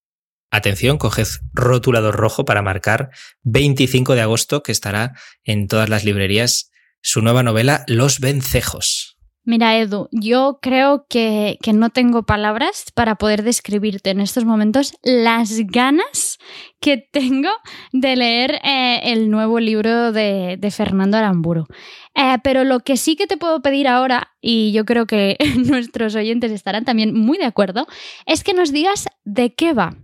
atención, 0.50 0.96
coged 0.96 1.26
rotulador 1.52 2.16
rojo 2.16 2.46
para 2.46 2.62
marcar 2.62 3.10
25 3.42 4.14
de 4.14 4.22
agosto, 4.22 4.62
que 4.62 4.72
estará 4.72 5.12
en 5.44 5.68
todas 5.68 5.90
las 5.90 6.04
librerías, 6.04 6.70
su 7.02 7.20
nueva 7.20 7.42
novela 7.42 7.84
Los 7.86 8.18
Vencejos. 8.20 9.11
Mira, 9.44 9.76
Edu, 9.76 10.08
yo 10.12 10.60
creo 10.62 11.06
que, 11.08 11.58
no 11.74 11.90
tengo 11.90 12.22
palabras 12.22 12.86
para 12.94 13.16
poder 13.16 13.42
describirte 13.42 14.10
en 14.10 14.20
estos 14.20 14.44
momentos 14.44 14.94
las 15.02 15.58
ganas 15.66 16.38
que 16.80 16.96
tengo 17.12 17.50
de 17.92 18.14
leer 18.14 18.60
eh, 18.62 19.00
el 19.02 19.30
nuevo 19.30 19.58
libro 19.58 20.12
de, 20.12 20.58
Fernando 20.70 21.16
Aramburu. 21.16 21.66
Eh, 22.14 22.36
pero 22.44 22.62
lo 22.62 22.80
que 22.80 22.96
sí 22.96 23.16
que 23.16 23.26
te 23.26 23.36
puedo 23.36 23.62
pedir 23.62 23.88
ahora, 23.88 24.32
y 24.40 24.70
yo 24.70 24.84
creo 24.84 25.06
que 25.06 25.36
nuestros 25.56 26.14
oyentes 26.14 26.52
estarán 26.52 26.84
también 26.84 27.12
muy 27.12 27.36
de 27.36 27.46
acuerdo, 27.46 27.88
es 28.26 28.44
que 28.44 28.54
nos 28.54 28.70
digas 28.70 29.06
de 29.24 29.54
qué 29.54 29.72
va. 29.72 29.96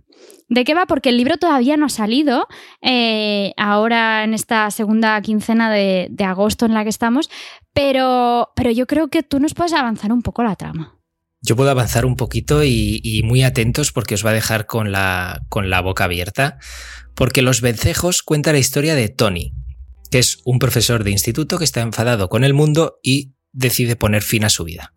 ¿De 0.49 0.63
qué 0.63 0.73
va? 0.73 0.87
Porque 0.87 1.09
el 1.09 1.17
libro 1.17 1.37
todavía 1.37 1.77
no 1.77 1.85
ha 1.85 1.89
salido, 1.89 2.47
eh, 2.81 3.53
ahora 3.55 4.23
en 4.23 4.33
esta 4.33 4.71
segunda 4.71 5.21
quincena 5.21 5.71
de, 5.71 6.09
agosto 6.25 6.65
en 6.65 6.73
la 6.73 6.83
que 6.83 6.89
estamos, 6.89 7.29
pero, 7.71 8.49
pero 8.55 8.71
yo 8.71 8.87
creo 8.87 9.09
que 9.09 9.21
tú 9.21 9.39
nos 9.39 9.53
puedes 9.53 9.73
avanzar 9.73 10.11
un 10.11 10.23
poco 10.23 10.43
la 10.43 10.55
trama. 10.55 10.99
Yo 11.41 11.55
puedo 11.55 11.69
avanzar 11.69 12.05
un 12.05 12.15
poquito 12.15 12.63
y, 12.63 13.21
muy 13.23 13.43
atentos 13.43 13.91
porque 13.91 14.15
os 14.15 14.25
va 14.25 14.31
a 14.31 14.33
dejar 14.33 14.65
con 14.65 14.91
la, 14.91 15.43
con 15.49 15.69
la 15.69 15.81
boca 15.81 16.05
abierta, 16.05 16.57
porque 17.15 17.43
Los 17.43 17.61
Vencejos 17.61 18.23
cuenta 18.23 18.51
la 18.51 18.57
historia 18.57 18.95
de 18.95 19.07
Tony, 19.07 19.53
que 20.09 20.17
es 20.17 20.39
un 20.45 20.57
profesor 20.57 21.03
de 21.03 21.11
instituto 21.11 21.59
que 21.59 21.63
está 21.63 21.81
enfadado 21.81 22.27
con 22.27 22.43
el 22.43 22.55
mundo 22.55 22.99
y 23.03 23.35
decide 23.51 23.95
poner 23.95 24.23
fin 24.23 24.43
a 24.43 24.49
su 24.49 24.63
vida. 24.63 24.93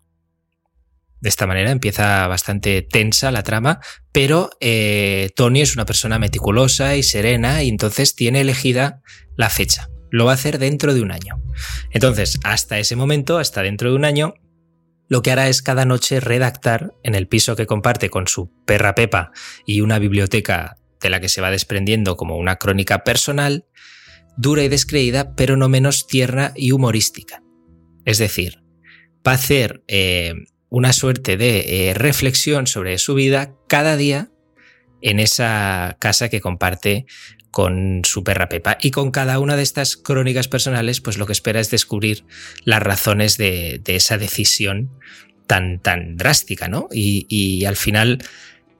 De 1.22 1.28
esta 1.28 1.46
manera 1.46 1.70
empieza 1.70 2.26
bastante 2.26 2.82
tensa 2.82 3.30
la 3.30 3.44
trama, 3.44 3.78
pero 4.10 4.50
eh, 4.60 5.30
Tony 5.36 5.62
es 5.62 5.76
una 5.76 5.86
persona 5.86 6.18
meticulosa 6.18 6.96
y 6.96 7.04
serena 7.04 7.62
y 7.62 7.68
entonces 7.68 8.16
tiene 8.16 8.40
elegida 8.40 9.02
la 9.36 9.48
fecha. 9.48 9.88
Lo 10.10 10.24
va 10.24 10.32
a 10.32 10.34
hacer 10.34 10.58
dentro 10.58 10.94
de 10.94 11.00
un 11.00 11.12
año. 11.12 11.40
Entonces, 11.92 12.40
hasta 12.42 12.80
ese 12.80 12.96
momento, 12.96 13.38
hasta 13.38 13.62
dentro 13.62 13.90
de 13.90 13.96
un 13.96 14.04
año, 14.04 14.34
lo 15.08 15.22
que 15.22 15.30
hará 15.30 15.46
es 15.48 15.62
cada 15.62 15.84
noche 15.84 16.18
redactar 16.18 16.92
en 17.04 17.14
el 17.14 17.28
piso 17.28 17.54
que 17.54 17.66
comparte 17.66 18.10
con 18.10 18.26
su 18.26 18.50
perra 18.64 18.96
Pepa 18.96 19.30
y 19.64 19.80
una 19.80 20.00
biblioteca 20.00 20.74
de 21.00 21.08
la 21.08 21.20
que 21.20 21.28
se 21.28 21.40
va 21.40 21.52
desprendiendo 21.52 22.16
como 22.16 22.36
una 22.36 22.56
crónica 22.56 23.04
personal, 23.04 23.64
dura 24.36 24.64
y 24.64 24.68
descreída, 24.68 25.36
pero 25.36 25.56
no 25.56 25.68
menos 25.68 26.08
tierna 26.08 26.52
y 26.56 26.72
humorística. 26.72 27.42
Es 28.04 28.18
decir, 28.18 28.62
va 29.26 29.32
a 29.32 29.36
hacer 29.36 29.84
eh, 29.86 30.34
una 30.72 30.94
suerte 30.94 31.36
de 31.36 31.90
eh, 31.90 31.94
reflexión 31.94 32.66
sobre 32.66 32.96
su 32.96 33.14
vida 33.14 33.52
cada 33.68 33.98
día 33.98 34.30
en 35.02 35.20
esa 35.20 35.98
casa 36.00 36.30
que 36.30 36.40
comparte 36.40 37.04
con 37.50 38.00
su 38.06 38.24
perra 38.24 38.48
Pepa. 38.48 38.78
Y 38.80 38.90
con 38.90 39.10
cada 39.10 39.38
una 39.38 39.56
de 39.56 39.64
estas 39.64 39.98
crónicas 39.98 40.48
personales, 40.48 41.02
pues 41.02 41.18
lo 41.18 41.26
que 41.26 41.34
espera 41.34 41.60
es 41.60 41.70
descubrir 41.70 42.24
las 42.64 42.82
razones 42.82 43.36
de, 43.36 43.82
esa 43.84 44.16
decisión 44.16 44.90
tan, 45.46 45.78
tan 45.78 46.16
drástica, 46.16 46.68
¿no? 46.68 46.88
Y, 46.90 47.66
al 47.66 47.76
final 47.76 48.24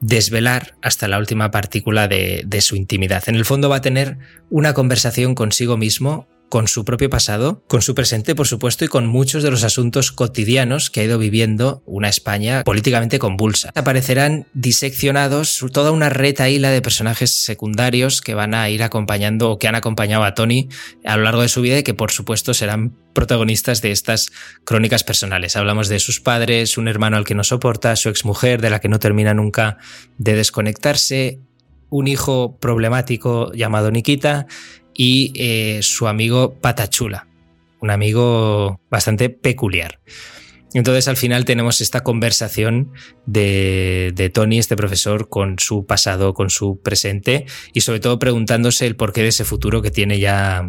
desvelar 0.00 0.74
hasta 0.80 1.08
la 1.08 1.18
última 1.18 1.50
partícula 1.50 2.08
de, 2.08 2.42
de 2.46 2.62
su 2.62 2.74
intimidad. 2.74 3.22
En 3.26 3.34
el 3.34 3.44
fondo 3.44 3.68
va 3.68 3.76
a 3.76 3.82
tener 3.82 4.16
una 4.48 4.72
conversación 4.72 5.34
consigo 5.34 5.76
mismo 5.76 6.26
con 6.52 6.68
su 6.68 6.84
propio 6.84 7.08
pasado, 7.08 7.64
con 7.66 7.80
su 7.80 7.94
presente, 7.94 8.34
por 8.34 8.46
supuesto, 8.46 8.84
y 8.84 8.88
con 8.88 9.06
muchos 9.06 9.42
de 9.42 9.50
los 9.50 9.64
asuntos 9.64 10.12
cotidianos 10.12 10.90
que 10.90 11.00
ha 11.00 11.04
ido 11.04 11.16
viviendo 11.16 11.82
una 11.86 12.10
España 12.10 12.62
políticamente 12.62 13.18
convulsa. 13.18 13.70
Aparecerán 13.74 14.46
diseccionados 14.52 15.64
toda 15.72 15.92
una 15.92 16.10
retaíla 16.10 16.68
de 16.68 16.82
personajes 16.82 17.34
secundarios 17.42 18.20
que 18.20 18.34
van 18.34 18.52
a 18.52 18.68
ir 18.68 18.82
acompañando 18.82 19.50
o 19.50 19.58
que 19.58 19.66
han 19.66 19.76
acompañado 19.76 20.24
a 20.24 20.34
Tony 20.34 20.68
a 21.06 21.16
lo 21.16 21.22
largo 21.22 21.40
de 21.40 21.48
su 21.48 21.62
vida 21.62 21.78
y 21.78 21.84
que, 21.84 21.94
por 21.94 22.10
supuesto, 22.10 22.52
serán 22.52 22.94
protagonistas 23.14 23.80
de 23.80 23.92
estas 23.92 24.30
crónicas 24.64 25.04
personales. 25.04 25.56
Hablamos 25.56 25.88
de 25.88 26.00
sus 26.00 26.20
padres, 26.20 26.76
un 26.76 26.86
hermano 26.86 27.16
al 27.16 27.24
que 27.24 27.34
no 27.34 27.44
soporta, 27.44 27.96
su 27.96 28.10
exmujer 28.10 28.60
de 28.60 28.68
la 28.68 28.78
que 28.78 28.90
no 28.90 28.98
termina 28.98 29.32
nunca 29.32 29.78
de 30.18 30.34
desconectarse, 30.34 31.40
un 31.88 32.08
hijo 32.08 32.58
problemático 32.58 33.52
llamado 33.52 33.90
Nikita 33.90 34.46
y 34.94 35.32
eh, 35.36 35.80
su 35.82 36.08
amigo 36.08 36.54
Patachula, 36.60 37.26
un 37.80 37.90
amigo 37.90 38.80
bastante 38.90 39.30
peculiar. 39.30 40.00
Entonces 40.74 41.06
al 41.08 41.16
final 41.16 41.44
tenemos 41.44 41.80
esta 41.80 42.00
conversación 42.02 42.92
de, 43.26 44.12
de, 44.14 44.30
Tony, 44.30 44.58
este 44.58 44.76
profesor, 44.76 45.28
con 45.28 45.58
su 45.58 45.84
pasado, 45.84 46.32
con 46.32 46.48
su 46.48 46.80
presente 46.80 47.44
y 47.74 47.82
sobre 47.82 48.00
todo 48.00 48.18
preguntándose 48.18 48.86
el 48.86 48.96
porqué 48.96 49.22
de 49.22 49.28
ese 49.28 49.44
futuro 49.44 49.82
que 49.82 49.90
tiene 49.90 50.18
ya, 50.18 50.66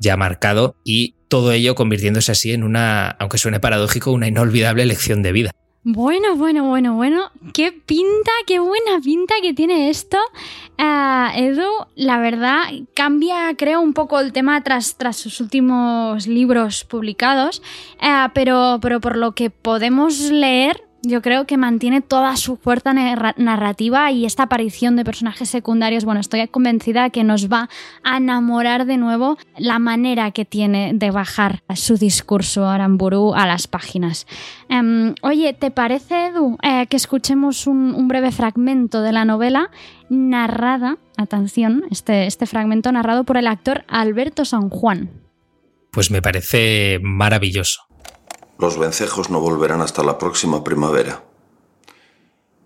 ya 0.00 0.16
marcado 0.16 0.76
y 0.84 1.14
todo 1.28 1.52
ello 1.52 1.74
convirtiéndose 1.74 2.32
así 2.32 2.52
en 2.52 2.64
una, 2.64 3.10
aunque 3.10 3.38
suene 3.38 3.60
paradójico, 3.60 4.10
una 4.10 4.26
inolvidable 4.26 4.86
lección 4.86 5.22
de 5.22 5.32
vida. 5.32 5.50
Bueno, 5.84 6.36
bueno, 6.36 6.64
bueno, 6.64 6.94
bueno. 6.96 7.30
Qué 7.54 7.72
pinta, 7.72 8.32
qué 8.46 8.58
buena 8.58 9.00
pinta 9.02 9.34
que 9.40 9.54
tiene 9.54 9.90
esto. 9.90 10.18
Uh, 10.78 11.30
Edu, 11.36 11.70
la 11.94 12.18
verdad, 12.18 12.64
cambia, 12.94 13.54
creo, 13.56 13.80
un 13.80 13.94
poco 13.94 14.18
el 14.20 14.32
tema 14.32 14.62
tras, 14.62 14.96
tras 14.96 15.16
sus 15.16 15.40
últimos 15.40 16.26
libros 16.26 16.84
publicados. 16.84 17.62
Uh, 18.02 18.28
pero, 18.34 18.78
pero 18.82 19.00
por 19.00 19.16
lo 19.16 19.32
que 19.32 19.50
podemos 19.50 20.18
leer, 20.30 20.87
yo 21.02 21.22
creo 21.22 21.46
que 21.46 21.56
mantiene 21.56 22.00
toda 22.00 22.36
su 22.36 22.56
fuerza 22.56 22.92
narrativa 22.92 24.10
y 24.10 24.24
esta 24.24 24.44
aparición 24.44 24.96
de 24.96 25.04
personajes 25.04 25.48
secundarios, 25.48 26.04
bueno, 26.04 26.20
estoy 26.20 26.46
convencida 26.48 27.10
que 27.10 27.24
nos 27.24 27.50
va 27.50 27.68
a 28.02 28.16
enamorar 28.16 28.84
de 28.84 28.96
nuevo 28.96 29.38
la 29.56 29.78
manera 29.78 30.30
que 30.32 30.44
tiene 30.44 30.92
de 30.94 31.10
bajar 31.10 31.62
su 31.74 31.96
discurso 31.96 32.66
Aramburu 32.66 33.34
a 33.34 33.46
las 33.46 33.68
páginas. 33.68 34.26
Em, 34.68 35.14
oye, 35.22 35.52
¿te 35.52 35.70
parece, 35.70 36.26
Edu, 36.26 36.58
eh, 36.62 36.86
que 36.88 36.96
escuchemos 36.96 37.66
un, 37.66 38.08
breve 38.08 38.32
fragmento 38.32 39.02
de 39.02 39.12
la 39.12 39.26
novela 39.26 39.70
narrada, 40.08 40.96
atención, 41.18 41.84
este, 41.90 42.26
este 42.26 42.46
fragmento 42.46 42.90
narrado 42.90 43.24
por 43.24 43.36
el 43.36 43.46
actor 43.46 43.84
Alberto 43.86 44.46
San 44.46 44.70
Juan? 44.70 45.10
Pues 45.90 46.10
me 46.10 46.22
parece 46.22 46.98
maravilloso. 47.02 47.87
Los 48.58 48.76
vencejos 48.76 49.30
no 49.30 49.40
volverán 49.40 49.80
hasta 49.80 50.02
la 50.02 50.18
próxima 50.18 50.64
primavera. 50.64 51.22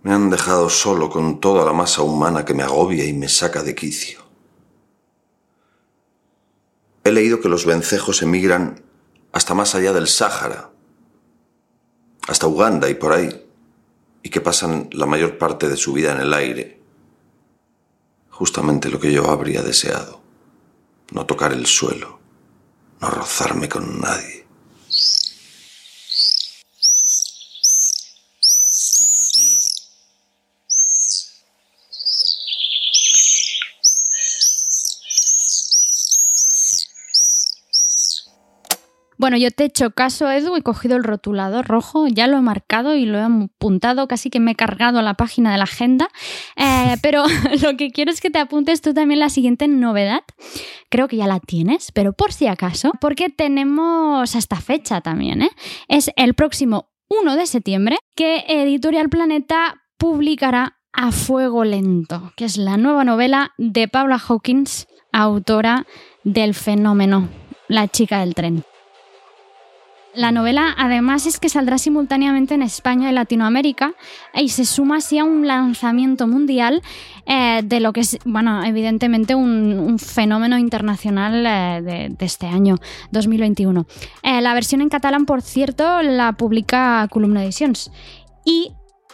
Me 0.02 0.14
han 0.14 0.30
dejado 0.30 0.70
solo 0.70 1.10
con 1.10 1.38
toda 1.38 1.66
la 1.66 1.74
masa 1.74 2.00
humana 2.00 2.46
que 2.46 2.54
me 2.54 2.62
agobia 2.62 3.04
y 3.04 3.12
me 3.12 3.28
saca 3.28 3.62
de 3.62 3.74
quicio. 3.74 4.20
He 7.04 7.12
leído 7.12 7.40
que 7.40 7.50
los 7.50 7.66
vencejos 7.66 8.22
emigran 8.22 8.82
hasta 9.32 9.52
más 9.52 9.74
allá 9.74 9.92
del 9.92 10.08
Sáhara, 10.08 10.70
hasta 12.26 12.46
Uganda 12.46 12.88
y 12.88 12.94
por 12.94 13.12
ahí, 13.12 13.46
y 14.22 14.30
que 14.30 14.40
pasan 14.40 14.88
la 14.92 15.04
mayor 15.04 15.36
parte 15.36 15.68
de 15.68 15.76
su 15.76 15.92
vida 15.92 16.12
en 16.12 16.20
el 16.20 16.32
aire. 16.32 16.80
Justamente 18.30 18.88
lo 18.88 18.98
que 18.98 19.12
yo 19.12 19.28
habría 19.28 19.62
deseado, 19.62 20.22
no 21.10 21.26
tocar 21.26 21.52
el 21.52 21.66
suelo, 21.66 22.18
no 23.00 23.10
rozarme 23.10 23.68
con 23.68 24.00
nadie. 24.00 24.41
Bueno, 39.22 39.36
yo 39.36 39.52
te 39.52 39.62
he 39.62 39.66
hecho 39.66 39.92
caso, 39.92 40.28
Edu, 40.28 40.56
he 40.56 40.62
cogido 40.62 40.96
el 40.96 41.04
rotulador 41.04 41.68
rojo, 41.68 42.08
ya 42.08 42.26
lo 42.26 42.38
he 42.38 42.40
marcado 42.40 42.96
y 42.96 43.06
lo 43.06 43.18
he 43.18 43.22
apuntado, 43.22 44.08
casi 44.08 44.30
que 44.30 44.40
me 44.40 44.50
he 44.50 44.54
cargado 44.56 45.00
la 45.00 45.14
página 45.14 45.52
de 45.52 45.58
la 45.58 45.62
agenda. 45.62 46.08
Eh, 46.56 46.96
pero 47.02 47.22
lo 47.62 47.76
que 47.76 47.92
quiero 47.92 48.10
es 48.10 48.20
que 48.20 48.30
te 48.30 48.40
apuntes 48.40 48.80
tú 48.80 48.92
también 48.94 49.20
la 49.20 49.28
siguiente 49.28 49.68
novedad. 49.68 50.22
Creo 50.90 51.06
que 51.06 51.18
ya 51.18 51.28
la 51.28 51.38
tienes, 51.38 51.92
pero 51.92 52.14
por 52.14 52.32
si 52.32 52.48
acaso, 52.48 52.90
porque 53.00 53.28
tenemos 53.30 54.34
hasta 54.34 54.56
fecha 54.56 55.02
también. 55.02 55.42
¿eh? 55.42 55.50
Es 55.86 56.10
el 56.16 56.34
próximo 56.34 56.90
1 57.06 57.36
de 57.36 57.46
septiembre 57.46 57.98
que 58.16 58.42
Editorial 58.48 59.08
Planeta 59.08 59.84
publicará 59.98 60.80
A 60.92 61.12
Fuego 61.12 61.62
Lento, 61.62 62.32
que 62.36 62.44
es 62.44 62.56
la 62.56 62.76
nueva 62.76 63.04
novela 63.04 63.52
de 63.56 63.86
Paula 63.86 64.18
Hawkins, 64.18 64.88
autora 65.12 65.86
del 66.24 66.54
fenómeno 66.54 67.28
La 67.68 67.86
chica 67.86 68.18
del 68.18 68.34
tren. 68.34 68.64
La 70.14 70.30
novela 70.30 70.74
además 70.76 71.26
es 71.26 71.40
que 71.40 71.48
saldrá 71.48 71.78
simultáneamente 71.78 72.54
en 72.54 72.60
España 72.60 73.10
y 73.10 73.14
Latinoamérica 73.14 73.94
y 74.34 74.50
se 74.50 74.66
suma 74.66 74.98
así 74.98 75.18
a 75.18 75.24
un 75.24 75.46
lanzamiento 75.46 76.26
mundial 76.26 76.82
eh, 77.24 77.62
de 77.64 77.80
lo 77.80 77.94
que 77.94 78.00
es, 78.00 78.18
bueno, 78.26 78.62
evidentemente 78.62 79.34
un, 79.34 79.98
fenómeno 79.98 80.58
internacional 80.58 81.46
eh, 81.46 82.10
de, 82.10 82.24
este 82.24 82.46
año, 82.46 82.76
2021. 83.10 83.86
Eh, 84.22 84.42
la 84.42 84.52
versión 84.52 84.82
en 84.82 84.90
catalán, 84.90 85.24
por 85.24 85.40
cierto, 85.40 86.02
la 86.02 86.32
publica 86.32 87.08
Columna 87.10 87.42
Editions. 87.42 87.90
Y 88.44 88.72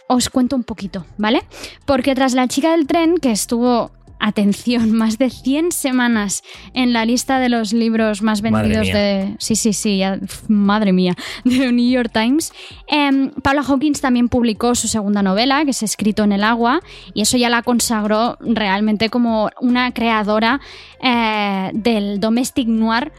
os 0.09 0.29
cuento 0.29 0.55
un 0.55 0.63
poquito, 0.63 1.05
¿vale? 1.17 1.43
Porque 1.85 2.15
tras 2.15 2.33
La 2.33 2.47
chica 2.47 2.71
del 2.71 2.87
tren, 2.87 3.19
que 3.19 3.31
estuvo 3.31 3.91
atención, 4.19 4.91
más 4.97 5.17
de 5.17 5.29
100 5.29 5.71
semanas 5.71 6.43
en 6.73 6.93
la 6.93 7.05
lista 7.05 7.39
de 7.39 7.49
los 7.49 7.73
libros 7.73 8.21
más 8.21 8.41
vendidos 8.41 8.87
de... 8.87 9.35
Sí, 9.39 9.55
sí, 9.55 9.73
sí, 9.73 10.01
madre 10.47 10.93
mía, 10.93 11.15
de 11.43 11.71
New 11.71 11.89
York 11.89 12.11
Times. 12.13 12.53
Eh, 12.87 13.31
Paula 13.41 13.63
Hawkins 13.67 14.01
también 14.01 14.29
publicó 14.29 14.75
su 14.75 14.87
segunda 14.87 15.23
novela, 15.23 15.63
que 15.65 15.71
es 15.71 15.83
Escrito 15.83 16.23
en 16.23 16.31
el 16.31 16.43
agua, 16.43 16.81
y 17.13 17.21
eso 17.21 17.37
ya 17.37 17.49
la 17.49 17.63
consagró 17.63 18.37
realmente 18.39 19.09
como 19.09 19.49
una 19.61 19.91
creadora 19.93 20.59
eh, 21.01 21.71
del 21.73 22.19
domestic 22.19 22.67
noir 22.67 23.11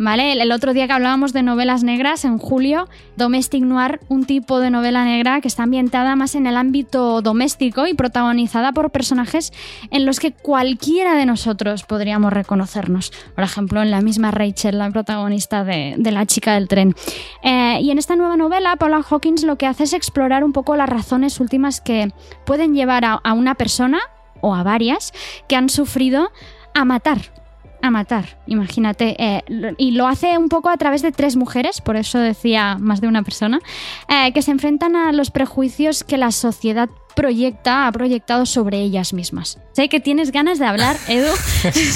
¿vale? 0.00 0.32
El, 0.32 0.50
otro 0.50 0.72
día 0.72 0.86
que 0.86 0.94
hablábamos 0.94 1.34
de 1.34 1.42
novelas 1.42 1.84
negras, 1.84 2.24
en 2.24 2.38
julio, 2.38 2.88
Domestic 3.16 3.62
Noir, 3.62 4.00
un 4.08 4.24
tipo 4.24 4.58
de 4.58 4.70
novela 4.70 5.04
negra 5.04 5.42
que 5.42 5.48
está 5.48 5.64
ambientada 5.64 6.16
más 6.16 6.34
en 6.34 6.46
el 6.46 6.56
ámbito 6.56 7.20
doméstico 7.20 7.86
y 7.86 7.92
protagonizada 7.92 8.72
por 8.72 8.90
personajes 8.90 9.52
en 9.90 10.06
los 10.06 10.18
que 10.18 10.32
cualquiera 10.32 11.14
de 11.14 11.26
nosotros 11.26 11.82
podríamos 11.82 12.32
reconocernos. 12.32 13.12
Por 13.34 13.44
ejemplo, 13.44 13.82
en 13.82 13.90
la 13.90 14.00
misma 14.00 14.30
Rachel, 14.30 14.78
la 14.78 14.90
protagonista 14.90 15.64
de, 15.64 15.96
La 16.10 16.24
chica 16.24 16.54
del 16.54 16.66
tren. 16.66 16.94
Eh, 17.42 17.78
y 17.82 17.90
en 17.90 17.98
esta 17.98 18.16
nueva 18.16 18.38
novela, 18.38 18.76
Paula 18.76 19.04
Hawkins 19.08 19.44
lo 19.44 19.56
que 19.56 19.66
hace 19.66 19.84
es 19.84 19.92
explorar 19.92 20.44
un 20.44 20.52
poco 20.52 20.76
las 20.76 20.88
razones 20.88 21.38
últimas 21.40 21.82
que 21.82 22.10
pueden 22.46 22.74
llevar 22.74 23.04
a 23.04 23.32
una 23.34 23.54
persona 23.54 24.00
o 24.40 24.54
a 24.54 24.62
varias 24.62 25.12
que 25.46 25.56
han 25.56 25.68
sufrido 25.68 26.32
a 26.74 26.84
matar 26.86 27.39
a 27.82 27.90
matar, 27.90 28.38
imagínate. 28.46 29.16
Eh, 29.18 29.74
y 29.78 29.92
lo 29.92 30.06
hace 30.06 30.38
un 30.38 30.48
poco 30.48 30.68
a 30.68 30.76
través 30.76 31.02
de 31.02 31.12
tres 31.12 31.36
mujeres, 31.36 31.80
por 31.80 31.96
eso 31.96 32.18
decía 32.18 32.76
más 32.78 33.00
de 33.00 33.08
una 33.08 33.22
persona, 33.22 33.60
eh, 34.08 34.32
que 34.32 34.42
se 34.42 34.50
enfrentan 34.50 34.96
a 34.96 35.12
los 35.12 35.30
prejuicios 35.30 36.04
que 36.04 36.16
la 36.16 36.30
sociedad 36.30 36.88
proyecta, 37.14 37.86
ha 37.86 37.92
proyectado 37.92 38.46
sobre 38.46 38.80
ellas 38.80 39.12
mismas. 39.12 39.58
Sé 39.72 39.88
que 39.88 40.00
tienes 40.00 40.32
ganas 40.32 40.58
de 40.58 40.66
hablar, 40.66 40.96
Edu, 41.08 41.32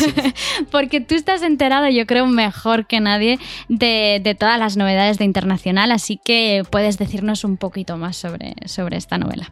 porque 0.71 1.01
tú 1.01 1.15
estás 1.15 1.43
enterado, 1.43 1.89
yo 1.89 2.07
creo, 2.07 2.27
mejor 2.27 2.87
que 2.87 3.01
nadie 3.01 3.39
de, 3.69 4.21
de, 4.23 4.35
todas 4.35 4.59
las 4.59 4.77
novedades 4.77 5.19
de 5.19 5.25
Internacional, 5.25 5.93
así 5.93 6.21
que 6.23 6.63
puedes 6.71 6.99
decirnos 6.99 7.45
un 7.45 7.57
poquito 7.57 7.97
más 7.97 8.17
sobre, 8.17 8.55
sobre 8.67 8.97
esta 8.97 9.19
novela. 9.19 9.51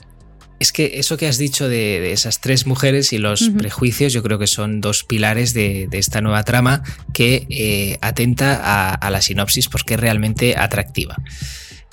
Es 0.62 0.70
que 0.70 1.00
eso 1.00 1.16
que 1.16 1.26
has 1.26 1.38
dicho 1.38 1.68
de, 1.68 2.12
esas 2.12 2.38
tres 2.38 2.68
mujeres 2.68 3.12
y 3.12 3.18
los 3.18 3.50
prejuicios, 3.58 4.12
yo 4.12 4.22
creo 4.22 4.38
que 4.38 4.46
son 4.46 4.80
dos 4.80 5.02
pilares 5.02 5.54
de, 5.54 5.88
esta 5.90 6.20
nueva 6.20 6.44
trama 6.44 6.84
que 7.12 7.48
eh, 7.50 7.98
atenta 8.00 8.94
a, 8.94 9.10
la 9.10 9.20
sinopsis 9.20 9.66
porque 9.66 9.94
es 9.94 10.00
realmente 10.00 10.56
atractiva. 10.56 11.16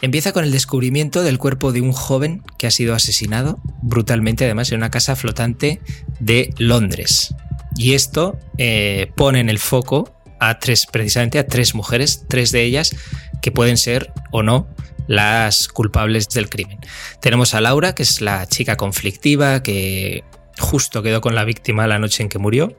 Empieza 0.04 0.34
con 0.34 0.44
el 0.44 0.52
descubrimiento 0.52 1.24
del 1.24 1.40
cuerpo 1.40 1.72
de 1.72 1.82
un 1.82 1.94
joven 1.94 2.44
que 2.60 2.68
ha 2.68 2.72
sido 2.72 2.94
asesinado 2.94 3.60
brutalmente, 3.82 4.46
además, 4.46 4.72
en 4.72 4.78
una 4.78 4.92
casa 4.92 5.16
flotante 5.16 5.82
de 6.20 6.54
Londres. 6.60 7.34
Y 7.76 7.96
esto 7.96 8.38
eh, 8.60 9.12
pone 9.16 9.40
en 9.40 9.50
el 9.50 9.58
foco 9.58 10.14
a 10.40 10.60
tres, 10.60 10.86
precisamente 10.86 11.40
a 11.40 11.48
tres 11.48 11.74
mujeres, 11.74 12.24
tres 12.30 12.52
de 12.52 12.66
ellas 12.66 12.96
que 13.42 13.50
pueden 13.50 13.78
ser 13.78 14.14
o 14.30 14.44
no 14.44 14.68
las 15.10 15.70
culpables 15.70 16.30
del 16.30 16.50
crimen. 16.50 16.78
Tenemos 17.20 17.56
a 17.56 17.62
Laura, 17.62 17.96
que 17.96 18.04
es 18.04 18.22
la 18.22 18.46
chica 18.46 18.78
conflictiva 18.78 19.64
que 19.64 20.24
justo 20.60 21.02
quedó 21.02 21.20
con 21.20 21.34
la 21.34 21.46
víctima 21.46 21.88
la 21.88 21.98
noche 21.98 22.22
en 22.22 22.30
que 22.30 22.38
murió. 22.38 22.78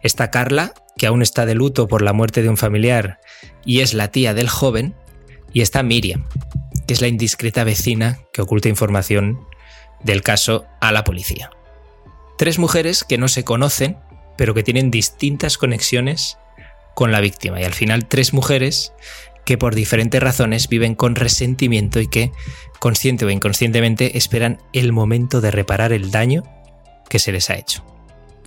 Está 0.00 0.30
Carla, 0.30 0.74
que 0.96 1.08
aún 1.08 1.22
está 1.22 1.44
de 1.44 1.56
luto 1.56 1.88
por 1.88 2.02
la 2.02 2.12
muerte 2.12 2.40
de 2.40 2.48
un 2.48 2.56
familiar 2.56 3.18
y 3.64 3.80
es 3.80 3.94
la 3.94 4.12
tía 4.12 4.32
del 4.32 4.48
joven. 4.48 4.94
Y 5.52 5.60
está 5.60 5.82
Miriam, 5.82 6.28
que 6.86 6.94
es 6.94 7.00
la 7.00 7.08
indiscreta 7.08 7.64
vecina 7.64 8.20
que 8.32 8.42
oculta 8.42 8.68
información 8.68 9.40
del 10.04 10.22
caso 10.22 10.66
a 10.80 10.92
la 10.92 11.02
policía. 11.02 11.50
Tres 12.38 12.60
mujeres 12.60 13.02
que 13.02 13.18
no 13.18 13.26
se 13.26 13.42
conocen, 13.42 13.98
pero 14.38 14.54
que 14.54 14.62
tienen 14.62 14.92
distintas 14.92 15.58
conexiones 15.58 16.38
con 16.94 17.10
la 17.10 17.20
víctima. 17.20 17.60
Y 17.60 17.64
al 17.64 17.74
final 17.74 18.06
tres 18.06 18.32
mujeres 18.32 18.92
que 19.44 19.58
por 19.58 19.74
diferentes 19.74 20.22
razones 20.22 20.68
viven 20.68 20.94
con 20.94 21.14
resentimiento 21.14 22.00
y 22.00 22.08
que, 22.08 22.32
consciente 22.78 23.24
o 23.24 23.30
inconscientemente, 23.30 24.16
esperan 24.16 24.58
el 24.72 24.92
momento 24.92 25.40
de 25.40 25.50
reparar 25.50 25.92
el 25.92 26.10
daño 26.10 26.44
que 27.08 27.18
se 27.18 27.32
les 27.32 27.50
ha 27.50 27.56
hecho. 27.56 27.84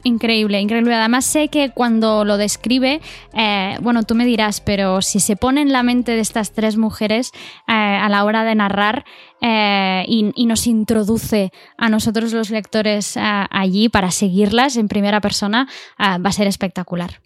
Increíble, 0.06 0.62
increíble. 0.62 0.94
Además 0.94 1.26
sé 1.26 1.48
que 1.48 1.72
cuando 1.72 2.26
lo 2.26 2.38
describe, 2.38 3.02
eh, 3.34 3.78
bueno, 3.82 4.04
tú 4.04 4.14
me 4.14 4.24
dirás, 4.24 4.62
pero 4.62 5.02
si 5.02 5.20
se 5.20 5.36
pone 5.36 5.62
en 5.62 5.72
la 5.72 5.82
mente 5.82 6.12
de 6.12 6.20
estas 6.20 6.52
tres 6.52 6.78
mujeres 6.78 7.32
eh, 7.68 7.72
a 7.74 8.08
la 8.08 8.24
hora 8.24 8.44
de 8.44 8.54
narrar 8.54 9.04
eh, 9.42 10.06
y, 10.08 10.46
nos 10.46 10.68
introduce 10.68 11.52
a 11.80 11.90
nosotros 11.90 12.34
los 12.34 12.52
lectores 12.52 13.18
allí 13.18 13.90
para 13.90 14.12
seguirlas 14.12 14.78
en 14.78 14.88
primera 14.88 15.22
persona, 15.22 15.68
va 16.00 16.30
a 16.30 16.32
ser 16.32 16.46
espectacular. 16.46 17.25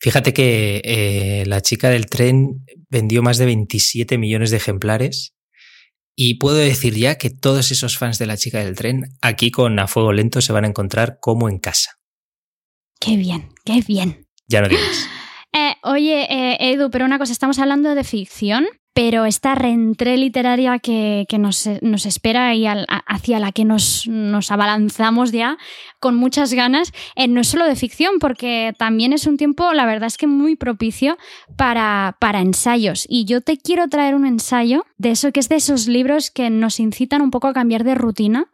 Fíjate 0.00 0.32
que 0.32 0.80
eh, 0.82 1.44
la 1.46 1.60
chica 1.60 1.90
del 1.90 2.06
tren 2.06 2.64
vendió 2.88 3.22
más 3.22 3.36
de 3.36 3.44
27 3.44 4.16
millones 4.16 4.50
de 4.50 4.56
ejemplares 4.56 5.34
y 6.16 6.34
puedo 6.34 6.56
decir 6.56 6.94
ya 6.94 7.18
que 7.18 7.28
todos 7.28 7.70
esos 7.70 7.98
fans 7.98 8.18
de 8.18 8.26
la 8.26 8.38
chica 8.38 8.64
del 8.64 8.74
tren 8.74 9.04
aquí 9.20 9.50
con 9.50 9.78
A 9.78 9.86
Fuego 9.86 10.14
Lento 10.14 10.40
se 10.40 10.54
van 10.54 10.64
a 10.64 10.68
encontrar 10.68 11.18
como 11.20 11.50
en 11.50 11.58
casa. 11.58 11.98
Qué 12.98 13.16
bien, 13.16 13.50
qué 13.64 13.82
bien. 13.86 14.26
Ya 14.48 14.62
no 14.62 14.68
digas. 14.68 15.06
Eh, 15.52 15.74
oye, 15.82 16.28
eh, 16.30 16.58
Edu, 16.60 16.92
pero 16.92 17.04
una 17.04 17.18
cosa, 17.18 17.32
estamos 17.32 17.58
hablando 17.58 17.96
de 17.96 18.04
ficción 18.04 18.68
pero 18.92 19.24
esta 19.24 19.54
reentré 19.54 20.16
literaria 20.16 20.78
que, 20.78 21.26
nos, 21.38 21.66
espera 21.66 22.54
y 22.54 22.66
hacia 22.66 23.38
la 23.38 23.52
que 23.52 23.64
nos, 23.64 24.08
abalanzamos 24.50 25.32
ya 25.32 25.58
con 26.00 26.16
muchas 26.16 26.52
ganas, 26.54 26.92
eh, 27.14 27.28
no 27.28 27.44
solo 27.44 27.66
de 27.66 27.76
ficción, 27.76 28.18
porque 28.18 28.72
también 28.78 29.12
es 29.12 29.26
un 29.26 29.36
tiempo, 29.36 29.72
la 29.72 29.86
verdad 29.86 30.06
es 30.06 30.16
que 30.16 30.26
muy 30.26 30.56
propicio 30.56 31.18
para, 31.56 32.16
para 32.18 32.40
ensayos. 32.40 33.06
Y 33.08 33.26
yo 33.26 33.42
te 33.42 33.58
quiero 33.58 33.86
traer 33.88 34.14
un 34.14 34.26
ensayo 34.26 34.84
de 34.96 35.10
eso 35.10 35.30
que 35.30 35.40
es 35.40 35.48
de 35.48 35.56
esos 35.56 35.86
libros 35.86 36.30
que 36.30 36.50
nos 36.50 36.80
incitan 36.80 37.22
un 37.22 37.30
poco 37.30 37.48
a 37.48 37.52
cambiar 37.52 37.84
de 37.84 37.94
rutina 37.94 38.50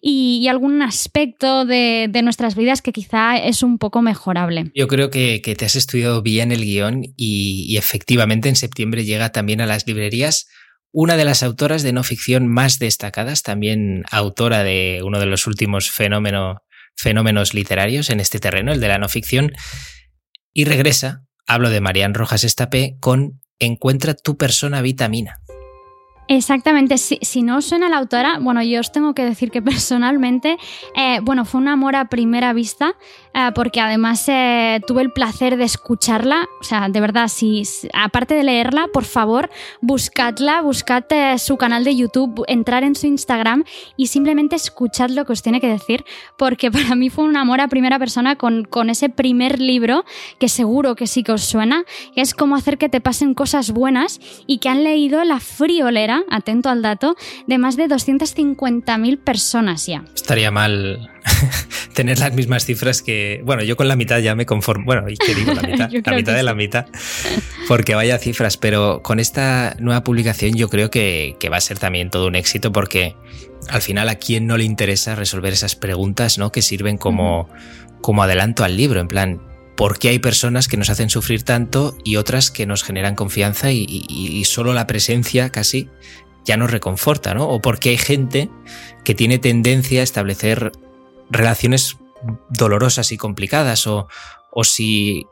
y, 0.00 0.46
algún 0.50 0.82
aspecto 0.82 1.64
de, 1.64 2.10
nuestras 2.22 2.56
vidas 2.56 2.82
que 2.82 2.92
quizá 2.92 3.36
es 3.38 3.62
un 3.62 3.78
poco 3.78 4.02
mejorable. 4.02 4.72
Yo 4.74 4.88
creo 4.88 5.10
que, 5.10 5.40
te 5.40 5.64
has 5.64 5.76
estudiado 5.76 6.22
bien 6.22 6.52
el 6.52 6.64
guion 6.64 7.04
y, 7.16 7.66
y 7.68 7.76
efectivamente 7.76 8.48
en 8.48 8.56
septiembre 8.56 9.04
llega 9.04 9.30
también 9.30 9.60
a 9.60 9.66
las 9.66 9.86
librerías 9.86 10.48
una 10.92 11.16
de 11.16 11.24
las 11.24 11.42
autoras 11.42 11.82
de 11.82 11.92
no 11.92 12.02
ficción 12.02 12.48
más 12.48 12.78
destacadas, 12.78 13.42
también 13.42 14.04
autora 14.10 14.64
de 14.64 15.00
uno 15.04 15.20
de 15.20 15.26
los 15.26 15.46
últimos 15.46 15.90
fenómenos 15.90 16.58
literarios 17.54 18.10
en 18.10 18.20
este 18.20 18.40
terreno, 18.40 18.72
el 18.72 18.80
de 18.80 18.88
la 18.88 18.98
no 18.98 19.08
ficción, 19.08 19.52
y 20.52 20.64
regresa, 20.64 21.24
hablo 21.46 21.70
de 21.70 21.80
Marian 21.80 22.14
Rojas 22.14 22.44
Estapé, 22.44 22.96
con 23.00 23.40
Encuentra 23.58 24.14
tu 24.14 24.36
persona 24.36 24.80
vitamina. 24.80 25.40
Exactamente, 26.32 26.96
si, 26.96 27.42
no 27.42 27.56
os 27.56 27.64
suena 27.64 27.88
la 27.88 27.98
autora, 27.98 28.38
bueno, 28.40 28.62
yo 28.62 28.78
os 28.78 28.92
tengo 28.92 29.14
que 29.14 29.24
decir 29.24 29.50
que 29.50 29.60
personalmente, 29.62 30.58
eh, 30.94 31.18
bueno, 31.22 31.44
fue 31.44 31.60
un 31.60 31.66
amor 31.66 31.96
a 31.96 32.04
primera 32.04 32.52
vista, 32.52 32.94
eh, 33.34 33.50
porque 33.52 33.80
además 33.80 34.28
eh, 34.28 34.80
tuve 34.86 35.02
el 35.02 35.12
placer 35.12 35.56
de 35.56 35.64
escucharla, 35.64 36.46
o 36.60 36.62
sea, 36.62 36.88
de 36.88 37.00
verdad, 37.00 37.26
si, 37.26 37.64
aparte 37.92 38.34
de 38.34 38.44
leerla, 38.44 38.86
por 38.92 39.04
favor, 39.04 39.50
buscadla, 39.80 40.62
buscad 40.62 41.02
su 41.36 41.56
canal 41.56 41.82
de 41.82 41.96
YouTube, 41.96 42.44
entrar 42.46 42.84
en 42.84 42.94
su 42.94 43.08
Instagram 43.08 43.64
y 43.96 44.06
simplemente 44.06 44.54
escuchad 44.54 45.10
lo 45.10 45.24
que 45.24 45.32
os 45.32 45.42
tiene 45.42 45.60
que 45.60 45.68
decir, 45.68 46.04
porque 46.38 46.70
para 46.70 46.94
mí 46.94 47.10
fue 47.10 47.24
un 47.24 47.36
amor 47.36 47.60
a 47.60 47.66
primera 47.66 47.98
persona 47.98 48.36
con, 48.36 48.62
con 48.62 48.88
ese 48.88 49.08
primer 49.08 49.60
libro, 49.60 50.04
que 50.38 50.48
seguro 50.48 50.94
que 50.94 51.08
sí 51.08 51.24
que 51.24 51.32
os 51.32 51.42
suena, 51.42 51.82
que 52.14 52.20
es 52.20 52.34
cómo 52.34 52.54
hacer 52.54 52.78
que 52.78 52.88
te 52.88 53.00
pasen 53.00 53.34
cosas 53.34 53.72
buenas 53.72 54.20
y 54.46 54.58
que 54.58 54.68
han 54.68 54.84
leído 54.84 55.24
La 55.24 55.40
friolera 55.40 56.19
atento 56.30 56.68
al 56.68 56.82
dato, 56.82 57.16
de 57.46 57.58
más 57.58 57.76
de 57.76 57.86
250.000 57.86 59.18
personas 59.18 59.86
ya. 59.86 60.04
Estaría 60.14 60.50
mal 60.50 61.10
tener 61.94 62.18
las 62.18 62.32
mismas 62.32 62.64
cifras 62.64 63.02
que. 63.02 63.42
Bueno, 63.44 63.62
yo 63.62 63.76
con 63.76 63.88
la 63.88 63.96
mitad 63.96 64.18
ya 64.18 64.34
me 64.34 64.46
conformo. 64.46 64.84
Bueno, 64.84 65.08
¿y 65.08 65.16
qué 65.16 65.34
digo? 65.34 65.54
La 65.54 65.62
mitad, 65.62 65.90
la 66.04 66.16
mitad 66.16 66.34
de 66.34 66.42
la 66.42 66.54
mitad. 66.54 66.86
Porque 67.68 67.94
vaya 67.94 68.18
cifras, 68.18 68.56
pero 68.56 69.02
con 69.02 69.20
esta 69.20 69.76
nueva 69.78 70.02
publicación 70.02 70.54
yo 70.54 70.68
creo 70.68 70.90
que, 70.90 71.36
va 71.50 71.56
a 71.56 71.60
ser 71.60 71.78
también 71.78 72.10
todo 72.10 72.26
un 72.26 72.34
éxito 72.34 72.72
porque 72.72 73.16
al 73.68 73.82
final 73.82 74.08
a 74.08 74.16
quién 74.16 74.46
no 74.46 74.56
le 74.56 74.64
interesa 74.64 75.14
resolver 75.14 75.52
esas 75.52 75.76
preguntas, 75.76 76.38
¿no? 76.38 76.52
Que 76.52 76.62
sirven 76.62 76.96
como, 76.96 77.48
como 78.00 78.22
adelanto 78.22 78.64
al 78.64 78.76
libro, 78.76 79.00
en 79.00 79.08
plan, 79.08 79.40
por 79.80 79.98
qué 79.98 80.10
hay 80.10 80.18
personas 80.18 80.68
que 80.68 80.76
nos 80.76 80.90
hacen 80.90 81.08
sufrir 81.08 81.42
tanto 81.42 81.96
y 82.04 82.16
otras 82.16 82.50
que 82.50 82.66
nos 82.66 82.82
generan 82.82 83.14
confianza 83.14 83.72
y, 83.72 84.44
solo 84.44 84.74
la 84.74 84.86
presencia 84.86 85.48
casi 85.48 85.88
ya 86.44 86.58
nos 86.58 86.70
reconforta, 86.70 87.32
¿no? 87.32 87.48
O 87.48 87.62
por 87.62 87.78
qué 87.78 87.88
hay 87.88 87.96
gente 87.96 88.50
que 89.04 89.14
tiene 89.14 89.38
tendencia 89.38 90.02
a 90.02 90.04
establecer 90.04 90.72
relaciones 91.30 91.96
dolorosas 92.50 93.10
y 93.10 93.16
complicadas, 93.16 93.86
o, 93.86 94.06
o 94.50 94.64
si, 94.64 95.26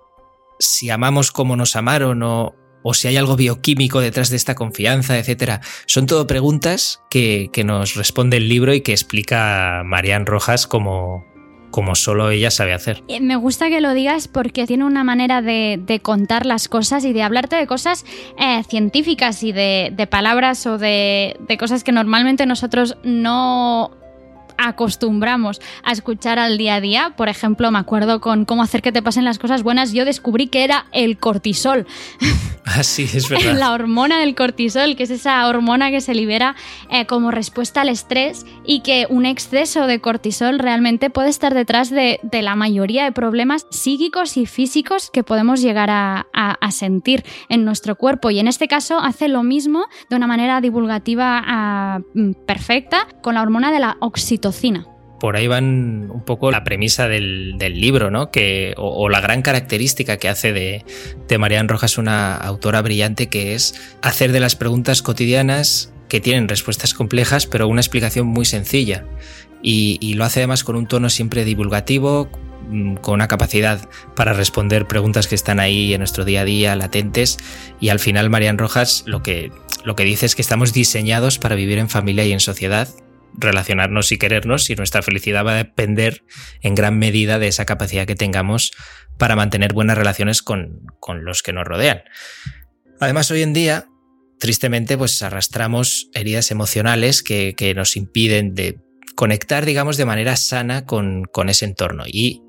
si 0.59 0.89
amamos 0.89 1.31
como 1.31 1.55
nos 1.55 1.77
amaron, 1.77 2.23
o, 2.23 2.55
o 2.83 2.95
si 2.95 3.07
hay 3.07 3.19
algo 3.19 3.37
bioquímico 3.37 4.01
detrás 4.01 4.31
de 4.31 4.37
esta 4.37 4.55
confianza, 4.55 5.19
etc. 5.19 5.61
Son 5.85 6.07
todo 6.07 6.27
preguntas 6.27 7.03
que, 7.11 7.51
que 7.53 7.65
nos 7.65 7.97
responde 7.97 8.39
el 8.39 8.49
libro 8.49 8.73
y 8.73 8.81
que 8.81 8.93
explica 8.93 9.83
Marian 9.85 10.25
Rojas 10.25 10.67
como, 10.67 11.28
como 11.71 11.95
solo 11.95 12.31
ella 12.31 12.51
sabe 12.51 12.73
hacer. 12.75 13.03
Eh, 13.09 13.21
me 13.21 13.37
gusta 13.37 13.69
que 13.69 13.81
lo 13.81 13.95
digas 13.95 14.29
porque 14.29 14.67
tiene 14.67 14.85
una 14.85 15.05
manera 15.05 15.43
de, 15.43 16.01
contar 16.03 16.47
las 16.47 16.69
cosas 16.69 17.05
y 17.05 17.13
de 17.13 17.23
hablarte 17.23 17.57
de 17.57 17.67
cosas 17.67 18.05
eh, 18.39 18.63
científicas 18.69 19.43
y 19.43 19.53
de, 19.53 20.09
palabras 20.11 20.67
o 20.67 20.79
de, 20.79 21.37
cosas 21.59 21.85
que 21.85 21.93
normalmente 21.93 22.47
nosotros 22.47 22.97
no 23.03 23.91
acostumbramos 24.59 25.61
a 25.85 25.93
escuchar 25.93 26.39
al 26.39 26.59
día 26.59 26.75
a 26.75 26.81
día. 26.81 27.15
Por 27.17 27.29
ejemplo, 27.29 27.71
me 27.71 27.79
acuerdo 27.79 28.21
con 28.21 28.45
cómo 28.45 28.63
hacer 28.63 28.83
que 28.83 28.93
te 28.93 29.03
pasen 29.03 29.25
las 29.25 29.39
cosas 29.39 29.63
buenas, 29.63 29.93
yo 29.93 30.05
descubrí 30.05 30.49
que 30.49 30.65
era 30.65 30.87
el 30.93 31.19
cortisol. 31.19 31.87
Ah, 32.71 32.83
sí, 32.83 33.09
es 33.15 33.31
verdad. 33.31 33.55
La 33.59 33.73
hormona 33.73 34.21
del 34.21 34.35
cortisol, 34.35 34.95
que 34.95 35.05
es 35.05 35.11
esa 35.11 35.49
hormona 35.49 35.91
que 35.91 36.03
se 36.03 36.15
libera 36.15 36.55
eh, 36.91 37.07
como 37.07 37.31
respuesta 37.31 37.81
al 37.81 37.89
estrés 37.89 38.45
y 38.63 38.81
que 38.81 39.07
un 39.09 39.25
exceso 39.25 39.87
de 39.87 40.03
cortisol 40.03 40.59
realmente 40.59 41.09
puede 41.09 41.31
estar 41.31 41.55
detrás 41.55 41.89
de, 41.89 42.21
la 42.31 42.57
mayoría 42.57 43.05
de 43.05 43.13
problemas 43.13 43.67
psíquicos 43.71 44.37
y 44.37 44.45
físicos 44.45 45.11
que 45.11 45.25
podemos 45.25 45.63
llegar 45.63 45.89
a, 45.91 46.27
sentir 46.69 47.25
en 47.49 47.65
nuestro 47.65 47.97
cuerpo. 47.97 48.31
Y 48.31 48.39
en 48.39 48.49
este 48.49 48.69
caso 48.69 48.99
hace 48.99 49.29
lo 49.29 49.43
mismo 49.43 49.87
de 50.11 50.17
una 50.17 50.27
manera 50.27 50.61
divulgativa 50.61 51.43
ah, 51.43 52.01
mm, 52.13 52.33
perfecta 52.47 53.09
con 53.23 53.37
la 53.37 53.41
hormona 53.41 53.73
de 53.73 53.79
la 53.79 53.97
oxitocina 54.01 54.48
por 55.19 55.37
ahí 55.37 55.47
van 55.49 56.11
un 56.11 56.23
poco 56.25 56.51
la 56.51 56.65
premisa 56.65 57.09
del, 57.09 57.59
libro, 57.59 58.11
¿no? 58.11 58.31
Que, 58.31 58.75
o, 58.77 59.09
la 59.09 59.21
gran 59.21 59.43
característica 59.43 60.17
que 60.17 60.29
hace 60.29 60.53
de, 60.53 60.85
de 61.29 61.39
Marian 61.39 61.69
Rojas 61.69 61.99
una 61.99 62.37
autora 62.37 62.83
brillante, 62.83 63.29
que 63.29 63.55
es 63.55 63.75
hacer 64.03 64.33
de 64.33 64.41
las 64.41 64.57
preguntas 64.57 65.03
cotidianas 65.03 65.93
que 66.09 66.21
tienen 66.21 66.49
respuestas 66.49 66.95
complejas, 66.95 67.47
pero 67.47 67.69
una 67.69 67.81
explicación 67.81 68.27
muy 68.27 68.45
sencilla. 68.45 69.05
Y, 69.61 70.15
lo 70.15 70.25
hace 70.25 70.41
además 70.41 70.63
con 70.63 70.77
un 70.77 70.87
tono 70.87 71.11
siempre 71.11 71.45
divulgativo, 71.45 72.29
mm, 72.71 72.97
con 72.97 73.15
una 73.15 73.29
capacidad 73.29 73.89
para 74.15 74.33
responder 74.33 74.87
preguntas 74.87 75.27
que 75.27 75.35
están 75.35 75.59
ahí 75.59 75.93
en 75.93 75.99
nuestro 75.99 76.25
día 76.25 76.43
a 76.43 76.45
día, 76.45 76.77
latentes. 76.77 77.39
Y 77.81 77.89
al 77.89 77.99
final, 77.99 78.31
Marian 78.31 78.57
Rojas 78.57 79.03
lo 79.05 79.23
que, 79.23 79.51
lo 79.85 79.97
que 79.97 80.05
dice 80.05 80.27
es 80.27 80.37
que 80.37 80.43
estamos 80.43 80.73
diseñados 80.73 81.39
para 81.39 81.57
vivir 81.57 81.79
en 81.79 81.89
familia 81.89 82.25
y 82.25 82.33
en 82.33 82.41
sociedad 82.41 82.89
relacionarnos 83.35 84.13
y 84.13 84.19
querernos 84.19 84.71
y 84.71 84.77
nuestra 84.77 85.03
felicidad 85.03 85.45
va 85.45 85.53
a 85.53 85.57
depender 85.57 86.25
en 86.61 86.75
gran 86.75 86.99
medida 86.99 87.39
de 87.39 87.49
esa 87.49 87.65
capacidad 87.65 88.07
que 88.07 88.17
tengamos 88.17 88.73
para 89.19 89.37
mantener 89.37 89.73
buenas 89.73 89.99
relaciones 89.99 90.43
con, 90.43 90.81
los 91.23 91.43
que 91.43 91.53
nos 91.53 91.67
rodean. 91.67 92.03
Además, 93.01 93.31
hoy 93.31 93.43
en 93.43 93.53
día, 93.53 93.87
tristemente, 94.39 94.97
pues 94.97 95.21
arrastramos 95.23 96.09
heridas 96.15 96.51
emocionales 96.51 97.23
que, 97.23 97.73
nos 97.77 97.97
impiden 97.97 98.55
de 98.55 98.79
conectar, 99.15 99.67
digamos, 99.67 99.97
de 99.97 100.05
manera 100.05 100.37
sana 100.37 100.87
con, 100.87 101.29
ese 101.49 101.65
entorno. 101.65 102.05
Y 102.07 102.43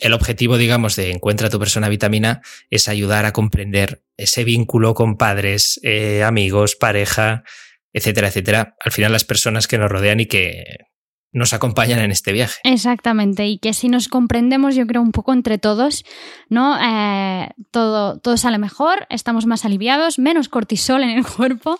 el 0.00 0.12
objetivo, 0.12 0.56
digamos, 0.56 0.96
de 0.96 1.10
Encuentra 1.10 1.50
tu 1.50 1.58
persona 1.58 1.88
vitamina 1.88 2.40
es 2.70 2.88
ayudar 2.88 3.24
a 3.24 3.32
comprender 3.32 4.02
ese 4.16 4.44
vínculo 4.44 4.94
con 4.94 5.16
padres, 5.16 5.80
eh, 5.82 6.22
amigos, 6.24 6.76
pareja, 6.76 7.44
etcétera, 7.92 8.28
etcétera, 8.28 8.76
al 8.84 8.92
final 8.92 9.12
las 9.12 9.24
personas 9.24 9.66
que 9.66 9.78
nos 9.78 9.90
rodean 9.90 10.20
y 10.20 10.26
que 10.26 10.64
nos 11.32 11.54
acompañan 11.54 12.00
en 12.00 12.10
este 12.10 12.32
viaje. 12.32 12.60
Exactamente, 12.64 13.46
y 13.46 13.58
que 13.58 13.72
si 13.72 13.88
nos 13.88 14.08
comprendemos, 14.08 14.76
yo 14.76 14.86
creo, 14.86 15.00
un 15.00 15.12
poco 15.12 15.32
entre 15.32 15.56
todos, 15.56 16.04
¿no? 16.50 16.76
Eh, 16.78 17.48
todo, 17.70 18.18
todo 18.18 18.36
sale 18.36 18.58
mejor, 18.58 19.06
estamos 19.08 19.46
más 19.46 19.64
aliviados, 19.64 20.18
menos 20.18 20.48
cortisol 20.50 21.02
en 21.02 21.10
el 21.10 21.26
cuerpo 21.36 21.78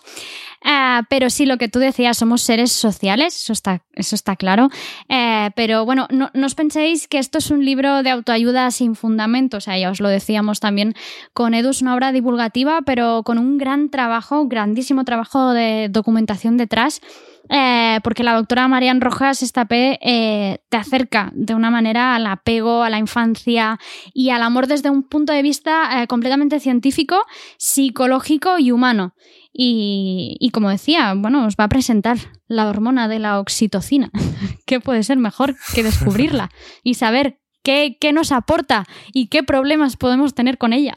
Ah, 0.63 1.03
pero 1.09 1.29
sí, 1.29 1.45
lo 1.45 1.57
que 1.57 1.67
tú 1.67 1.79
decías, 1.79 2.17
somos 2.17 2.41
seres 2.41 2.71
sociales, 2.71 3.35
eso 3.35 3.53
está, 3.53 3.83
eso 3.93 4.15
está 4.15 4.35
claro. 4.35 4.69
Eh, 5.09 5.49
pero 5.55 5.85
bueno, 5.85 6.07
no, 6.09 6.31
os 6.45 6.55
penséis 6.55 7.07
que 7.07 7.19
esto 7.19 7.39
es 7.39 7.51
un 7.51 7.65
libro 7.65 8.01
de 8.01 8.09
autoayuda 8.09 8.71
sin 8.71 8.95
fundamento, 8.95 9.57
o 9.57 9.61
sea, 9.61 9.77
ya 9.77 9.91
os 9.91 9.99
lo 9.99 10.07
decíamos 10.07 10.59
también 10.59 10.93
con 11.33 11.53
Edu, 11.53 11.71
es 11.71 11.81
una 11.81 11.95
obra 11.95 12.11
divulgativa, 12.11 12.81
pero 12.85 13.23
con 13.23 13.37
un 13.37 13.57
gran 13.57 13.89
trabajo, 13.89 14.47
grandísimo 14.47 15.03
trabajo 15.03 15.51
de 15.51 15.89
documentación 15.89 16.57
detrás. 16.57 17.01
Eh, 17.49 17.99
porque 18.03 18.23
la 18.23 18.35
doctora 18.35 18.67
Marian 18.67 19.01
Rojas 19.01 19.43
Estapé 19.43 19.99
eh, 20.01 20.59
te 20.69 20.77
acerca 20.77 21.31
de 21.35 21.55
una 21.55 21.69
manera 21.69 22.15
al 22.15 22.25
apego, 22.25 22.83
a 22.83 22.89
la 22.89 22.99
infancia 22.99 23.79
y 24.13 24.29
al 24.29 24.41
amor 24.41 24.67
desde 24.67 24.89
un 24.89 25.03
punto 25.03 25.33
de 25.33 25.41
vista 25.41 26.05
completamente 26.07 26.59
científico, 26.59 27.17
psicológico 27.57 28.59
y 28.59 28.71
humano. 28.71 29.13
Y, 29.55 30.49
como 30.51 30.71
decía, 30.71 31.13
bueno, 31.15 31.45
os 31.45 31.55
va 31.55 31.65
a 31.65 31.69
presentar 31.69 32.17
la 32.47 32.67
hormona 32.67 33.07
de 33.07 33.19
la 33.19 33.39
oxitocina. 33.39 34.09
¿Qué 34.65 34.79
puede 34.79 35.03
ser 35.03 35.17
mejor 35.17 35.55
que 35.75 35.83
descubrirla 35.83 36.49
y 36.81 36.95
saber 36.95 37.39
qué, 37.61 37.97
qué 37.99 38.13
nos 38.13 38.31
aporta 38.31 38.85
y 39.13 39.27
qué 39.27 39.43
problemas 39.43 39.95
podemos 39.95 40.33
tener 40.33 40.57
con 40.57 40.73
ella? 40.73 40.95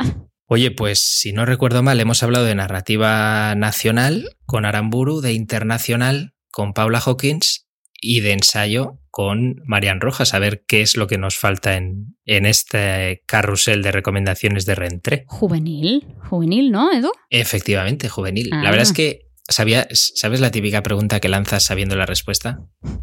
Oye, 0.48 0.70
pues 0.70 1.00
si 1.00 1.32
no 1.32 1.44
recuerdo 1.44 1.82
mal, 1.82 2.00
hemos 2.00 2.22
hablado 2.22 2.44
de 2.44 2.54
narrativa 2.54 3.54
nacional 3.56 4.36
con 4.46 4.64
Aramburu, 4.64 5.20
de 5.20 5.32
internacional 5.32 6.35
con 6.56 6.72
Paula 6.72 7.02
Hawkins 7.04 7.66
y 8.00 8.20
de 8.20 8.32
ensayo 8.32 8.98
con 9.10 9.56
Marian 9.66 10.00
Rojas, 10.00 10.32
a 10.32 10.38
ver 10.38 10.64
qué 10.66 10.80
es 10.80 10.96
lo 10.96 11.06
que 11.06 11.18
nos 11.18 11.36
falta 11.36 11.76
en, 11.76 12.16
en 12.24 12.46
este 12.46 13.22
carrusel 13.26 13.82
de 13.82 13.92
recomendaciones 13.92 14.64
de 14.64 14.74
Rentré. 14.74 15.24
Juvenil, 15.26 16.06
juvenil, 16.30 16.72
¿no, 16.72 16.90
Edu? 16.90 17.12
Efectivamente, 17.28 18.08
juvenil. 18.08 18.48
La 18.48 18.70
verdad 18.70 18.84
es 18.84 18.92
ah. 18.92 18.94
que 18.94 19.28
sabía, 19.46 19.86
¿sabes 19.90 20.40
la 20.40 20.50
típica 20.50 20.82
pregunta 20.82 21.20
que 21.20 21.28
lanzas 21.28 21.62
sabiendo 21.62 21.94
la 21.94 22.06
respuesta? 22.06 22.60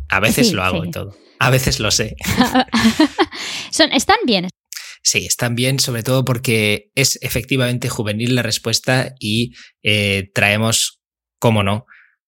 A 0.09 0.19
veces 0.19 0.51
lo 0.51 0.63
hago 0.63 0.83
y 0.83 0.89
todo. 0.89 1.15
A 1.37 1.51
veces 1.51 1.79
lo 1.79 1.91
sé. 1.91 2.15
Son, 3.71 3.91
están 3.91 4.17
bien. 4.25 4.49
Sí, 5.03 5.27
están 5.27 5.53
bien, 5.53 5.79
sobre 5.79 6.01
todo 6.01 6.25
porque 6.25 6.89
es 6.95 7.19
efectivamente 7.21 7.87
juvenil 7.87 8.33
la 8.33 8.41
respuesta 8.41 9.13
y 9.19 9.53
eh, 9.83 10.31
traemos, 10.33 11.01
cómo 11.37 11.61
no, 11.61 11.85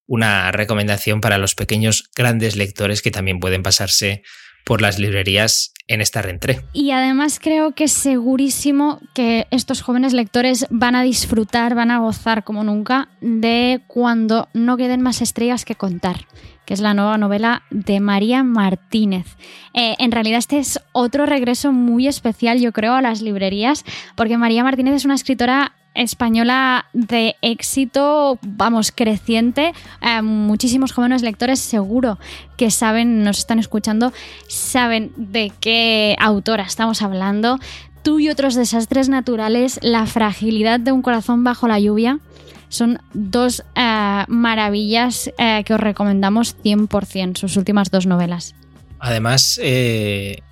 una 0.08 0.52
recomendación 0.52 1.22
para 1.22 1.38
los 1.38 1.56
pequeños 1.56 2.10
grandes 2.15 2.56
lectores 2.56 3.02
que 3.02 3.12
también 3.12 3.39
pueden 3.39 3.63
pasarse 3.63 4.24
por 4.65 4.82
las 4.82 5.00
librerías 5.00 5.74
en 5.88 6.02
esta 6.02 6.22
rentré. 6.22 6.62
Y 6.74 6.91
además 6.91 7.39
creo 7.39 7.74
que 7.74 7.88
segurísimo 7.88 9.00
que 9.13 9.46
estos 9.52 9.82
jóvenes 9.82 10.13
lectores 10.13 10.65
van 10.72 10.96
a 10.96 11.04
disfrutar, 11.04 11.76
van 11.76 11.91
a 11.91 12.00
gozar 12.00 12.44
como 12.44 12.63
nunca 12.63 13.10
de 13.22 13.82
cuando 13.88 14.50
no 14.54 14.78
queden 14.78 15.02
más 15.02 15.22
estrellas 15.22 15.65
que 15.65 15.76
contar 15.76 16.26
que 16.65 16.74
es 16.74 16.82
la 16.82 16.94
nueva 16.94 17.18
novela 17.18 17.63
de 17.70 18.00
María 18.00 18.44
Martínez. 18.44 19.38
Eh, 19.74 19.96
en 20.00 20.12
realidad 20.12 20.39
este 20.39 20.58
es 20.58 20.80
otro 20.91 21.26
regreso 21.26 21.72
muy 21.72 22.08
especial, 22.08 22.60
yo 22.60 22.72
creo, 22.72 22.94
a 22.94 23.02
las 23.02 23.22
librerías, 23.22 23.86
porque 24.15 24.38
María 24.38 24.63
Martínez 24.63 24.96
es 24.96 25.06
una 25.06 25.15
escritora 25.15 25.74
española 25.96 26.86
de 26.94 27.36
éxito, 27.42 28.38
vamos, 28.42 28.92
creciente. 28.92 29.74
Eh, 30.02 30.22
muchísimos 30.22 30.92
jóvenes 30.92 31.24
lectores 31.24 31.60
seguro 31.60 32.20
que 32.58 32.70
saben, 32.70 33.24
nos 33.24 33.40
están 33.40 33.60
escuchando, 33.60 34.14
saben 34.48 35.12
de 35.16 35.52
qué 35.60 36.16
autora 36.20 36.64
estamos 36.64 37.02
hablando. 37.02 37.60
Tú 38.04 38.20
y 38.20 38.30
otros 38.30 38.54
desastres 38.54 39.10
naturales, 39.10 39.80
la 39.82 40.06
fragilidad 40.06 40.80
de 40.80 40.92
un 40.92 41.02
corazón 41.02 41.44
bajo 41.44 41.68
la 41.68 41.80
lluvia. 41.80 42.20
Son 42.70 43.00
dos 43.14 43.64
eh, 43.76 44.26
maravillas 44.28 45.32
eh, 45.38 45.64
que 45.66 45.74
os 45.74 45.80
recomendamos 45.80 46.58
100%, 46.64 47.38
sus 47.38 47.58
últimas 47.58 47.90
dos 47.90 48.06
novelas. 48.06 48.54
Además, 49.00 49.60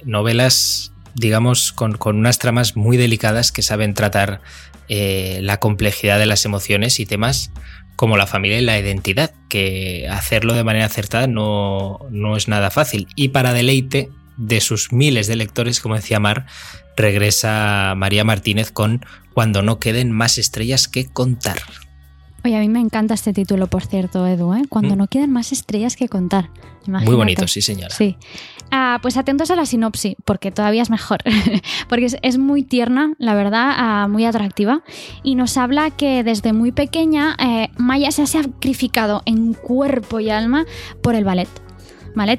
novelas, 0.06 0.94
digamos, 1.16 1.74
con, 1.74 1.94
con, 1.98 2.18
unas 2.18 2.40
tramas 2.40 2.76
muy 2.76 2.98
delicadas 2.98 3.52
que 3.52 3.62
saben 3.62 3.94
tratar 3.94 4.42
eh, 4.96 5.40
la 5.42 5.60
complejidad 5.60 6.20
de 6.20 6.28
las 6.28 6.46
emociones 6.46 7.00
y 7.00 7.08
temas 7.08 7.52
como 7.96 8.16
la 8.16 8.28
familia 8.28 8.60
y 8.60 8.62
la 8.62 8.78
identidad, 8.78 9.32
que 9.50 10.08
hacerlo 10.08 10.54
de 10.54 10.64
manera 10.64 10.86
acertada 10.86 11.26
no, 11.26 11.98
no 12.12 12.38
es 12.38 12.48
nada 12.48 12.70
fácil. 12.70 13.08
Y 13.16 13.30
para 13.30 13.54
deleite 13.54 14.12
de 14.38 14.62
sus 14.62 14.94
miles 14.94 15.26
de 15.26 15.36
lectores, 15.36 15.80
como 15.80 15.96
decía 15.96 16.20
Mar, 16.20 16.46
regresa 16.96 17.96
María 17.98 18.24
Martínez 18.24 18.72
con 18.72 19.04
Cuando 19.34 19.64
no 19.64 19.80
queden 19.80 20.12
más 20.12 20.38
estrellas 20.38 20.88
que 20.88 21.08
contar. 21.08 21.58
Oye, 22.46 22.56
a 22.56 22.60
mí 22.60 22.70
me 22.70 22.80
encanta 22.80 23.16
este 23.16 23.34
título, 23.34 23.66
por 23.66 23.84
cierto, 23.84 24.28
Edu, 24.28 24.54
¿eh? 24.54 24.62
Cuando 24.70 24.94
mm. 24.94 24.98
no 25.00 25.08
quedan 25.08 25.32
más 25.32 25.52
estrellas 25.52 25.96
que 25.96 26.08
contar. 26.08 26.52
Muy 26.86 27.16
bonito, 27.16 27.48
sí, 27.48 27.64
señora. 27.64 27.96
Sí. 27.96 28.16
Ah, 28.76 28.98
pues 29.04 29.18
atentos 29.18 29.52
a 29.52 29.56
la 29.56 29.68
sinopsis, 29.68 30.16
porque 30.26 30.52
todavía 30.52 30.82
es 30.82 30.90
mejor. 30.90 31.20
porque 31.90 32.08
es, 32.20 32.38
muy 32.40 32.64
tierna, 32.64 33.14
la 33.20 33.36
verdad, 33.36 33.72
ah, 33.78 34.08
muy 34.10 34.26
atractiva. 34.26 34.82
Y 35.22 35.36
nos 35.36 35.58
habla 35.58 35.92
que 35.92 36.24
desde 36.24 36.54
muy 36.54 36.72
pequeña 36.72 37.36
eh, 37.38 37.70
Maya 37.78 38.10
se 38.10 38.24
ha 38.24 38.26
sacrificado 38.26 39.22
en 39.28 39.54
cuerpo 39.54 40.20
y 40.20 40.32
alma 40.32 40.66
por 41.04 41.14
el 41.14 41.24
ballet. 41.24 41.50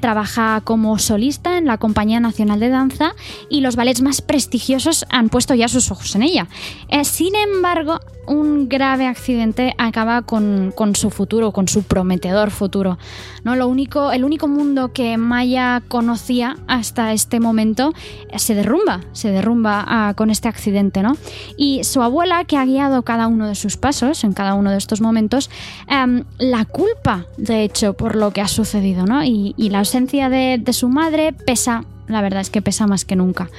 Trabaja 0.01 0.61
como 0.63 0.99
solista 0.99 1.57
en 1.57 1.65
la 1.65 1.77
Compañía 1.77 2.19
Nacional 2.19 2.59
de 2.59 2.69
Danza 2.69 3.13
y 3.49 3.61
los 3.61 3.75
ballets 3.75 4.01
más 4.01 4.21
prestigiosos 4.21 5.05
han 5.09 5.29
puesto 5.29 5.53
ya 5.53 5.67
sus 5.67 5.89
ojos 5.91 6.15
en 6.15 6.23
ella. 6.23 6.47
Eh, 6.89 7.05
sin 7.05 7.33
embargo, 7.35 7.99
un 8.27 8.67
grave 8.69 9.07
accidente 9.07 9.73
acaba 9.77 10.23
con, 10.23 10.73
su 10.95 11.09
futuro, 11.09 11.51
con 11.51 11.67
su 11.67 11.83
prometedor 11.83 12.51
futuro. 12.51 12.97
¿no? 13.43 13.55
Lo 13.55 13.67
único, 13.67 14.11
el 14.11 14.23
único 14.23 14.47
mundo 14.47 14.91
que 14.91 15.17
Maya 15.17 15.81
conocía 15.87 16.57
hasta 16.67 17.13
este 17.13 17.39
momento 17.39 17.93
eh, 18.29 18.39
se 18.39 18.55
derrumba, 18.55 19.01
se 19.13 19.31
derrumba 19.31 19.83
ah, 19.87 20.13
con 20.15 20.29
este 20.29 20.47
accidente. 20.47 21.01
¿no? 21.03 21.15
Y 21.57 21.83
su 21.83 22.01
abuela, 22.01 22.43
que 22.45 22.57
ha 22.57 22.65
guiado 22.65 23.03
cada 23.03 23.27
uno 23.27 23.47
de 23.47 23.55
sus 23.55 23.77
pasos 23.77 24.23
en 24.23 24.33
cada 24.33 24.55
uno 24.55 24.71
de 24.71 24.77
estos 24.77 25.01
momentos, 25.01 25.49
em, 25.87 26.23
la 26.37 26.65
culpa, 26.65 27.25
de 27.37 27.63
hecho, 27.63 27.93
por 27.93 28.15
lo 28.15 28.31
que 28.31 28.41
ha 28.41 28.47
sucedido. 28.47 29.05
¿no? 29.05 29.23
Y 29.23 29.53
la 29.69 29.79
ausencia 29.79 30.29
de, 30.29 30.59
de 30.61 30.73
su 30.73 30.89
madre 30.89 31.33
pesa, 31.33 31.85
la 32.07 32.21
verdad 32.21 32.41
es 32.41 32.49
que 32.49 32.61
pesa 32.61 32.87
más 32.87 33.05
que 33.05 33.15
nunca. 33.15 33.49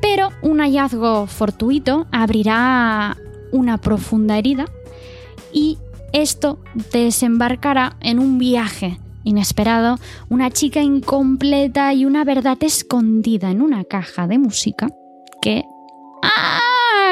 Pero 0.00 0.30
un 0.42 0.60
hallazgo 0.60 1.26
fortuito 1.26 2.06
abrirá 2.12 3.16
una 3.52 3.78
profunda 3.78 4.36
herida 4.36 4.66
y 5.52 5.78
esto 6.12 6.58
desembarcará 6.92 7.96
en 8.00 8.18
un 8.18 8.38
viaje 8.38 8.98
inesperado, 9.24 9.98
una 10.28 10.50
chica 10.50 10.80
incompleta 10.80 11.92
y 11.94 12.04
una 12.04 12.24
verdad 12.24 12.58
escondida 12.60 13.50
en 13.50 13.62
una 13.62 13.84
caja 13.84 14.26
de 14.26 14.38
música 14.38 14.88
que... 15.40 15.64
¡Ah! 16.22 16.60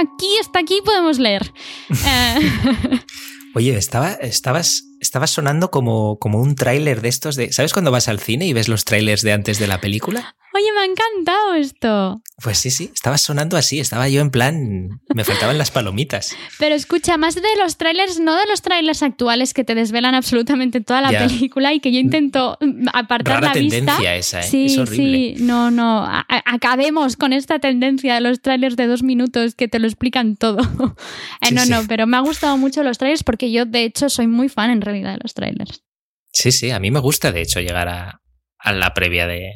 Aquí, 0.02 0.36
hasta 0.40 0.58
aquí 0.58 0.80
podemos 0.84 1.18
leer. 1.18 1.52
Eh, 1.90 2.50
Oye, 3.54 3.76
estaba, 3.76 4.12
estabas, 4.12 4.84
estabas 5.02 5.30
sonando 5.30 5.70
como, 5.70 6.18
como 6.18 6.40
un 6.40 6.54
tráiler 6.54 7.02
de 7.02 7.08
estos 7.10 7.36
de. 7.36 7.52
¿Sabes 7.52 7.72
cuando 7.74 7.90
vas 7.90 8.08
al 8.08 8.20
cine 8.20 8.46
y 8.46 8.52
ves 8.54 8.68
los 8.68 8.84
trailers 8.86 9.20
de 9.22 9.32
antes 9.32 9.58
de 9.58 9.66
la 9.66 9.80
película? 9.80 10.34
Oye, 10.54 10.66
me 10.74 10.80
ha 10.80 10.84
encantado 10.84 11.54
esto. 11.54 12.22
Pues 12.42 12.58
sí, 12.58 12.70
sí, 12.70 12.90
estaba 12.92 13.16
sonando 13.16 13.56
así, 13.56 13.80
estaba 13.80 14.08
yo 14.10 14.20
en 14.20 14.30
plan. 14.30 15.00
Me 15.14 15.24
faltaban 15.24 15.56
las 15.56 15.70
palomitas. 15.70 16.36
Pero 16.58 16.74
escucha, 16.74 17.16
más 17.16 17.34
de 17.36 17.42
los 17.58 17.78
trailers, 17.78 18.20
no 18.20 18.36
de 18.36 18.44
los 18.46 18.60
trailers 18.60 19.02
actuales 19.02 19.54
que 19.54 19.64
te 19.64 19.74
desvelan 19.74 20.14
absolutamente 20.14 20.82
toda 20.82 21.00
la 21.00 21.10
Ya. 21.12 21.26
película 21.26 21.72
y 21.72 21.80
que 21.80 21.90
yo 21.90 21.98
intento 22.00 22.58
apartar 22.92 23.36
Rara 23.42 23.54
la 23.54 23.60
vista. 23.60 23.76
tendencia 23.78 24.14
esa, 24.16 24.40
¿eh? 24.40 24.42
Sí, 24.42 24.66
es 24.66 24.78
horrible. 24.78 25.34
sí, 25.38 25.42
no, 25.42 25.70
no. 25.70 26.04
A- 26.04 26.26
acabemos 26.44 27.16
con 27.16 27.32
esta 27.32 27.58
tendencia 27.58 28.14
de 28.14 28.20
los 28.20 28.42
trailers 28.42 28.76
de 28.76 28.86
dos 28.88 29.02
minutos 29.02 29.54
que 29.54 29.68
te 29.68 29.78
lo 29.78 29.86
explican 29.86 30.36
todo. 30.36 30.58
Eh, 31.42 31.46
Sí, 31.48 31.54
no, 31.54 31.64
sí. 31.64 31.70
no, 31.70 31.82
pero 31.88 32.06
me 32.06 32.16
ha 32.16 32.20
gustado 32.20 32.56
mucho 32.56 32.82
los 32.84 32.98
trailers 32.98 33.24
porque 33.24 33.50
yo, 33.50 33.64
de 33.64 33.84
hecho, 33.84 34.08
soy 34.08 34.26
muy 34.28 34.48
fan 34.48 34.70
en 34.70 34.80
de 35.00 35.18
los 35.22 35.34
trailers. 35.34 35.82
Sí, 36.32 36.52
sí, 36.52 36.70
a 36.70 36.80
mí 36.80 36.90
me 36.90 37.00
gusta, 37.00 37.32
de 37.32 37.42
hecho, 37.42 37.60
llegar 37.60 37.88
a, 37.88 38.22
a 38.58 38.72
la 38.72 38.94
previa 38.94 39.26
de, 39.26 39.52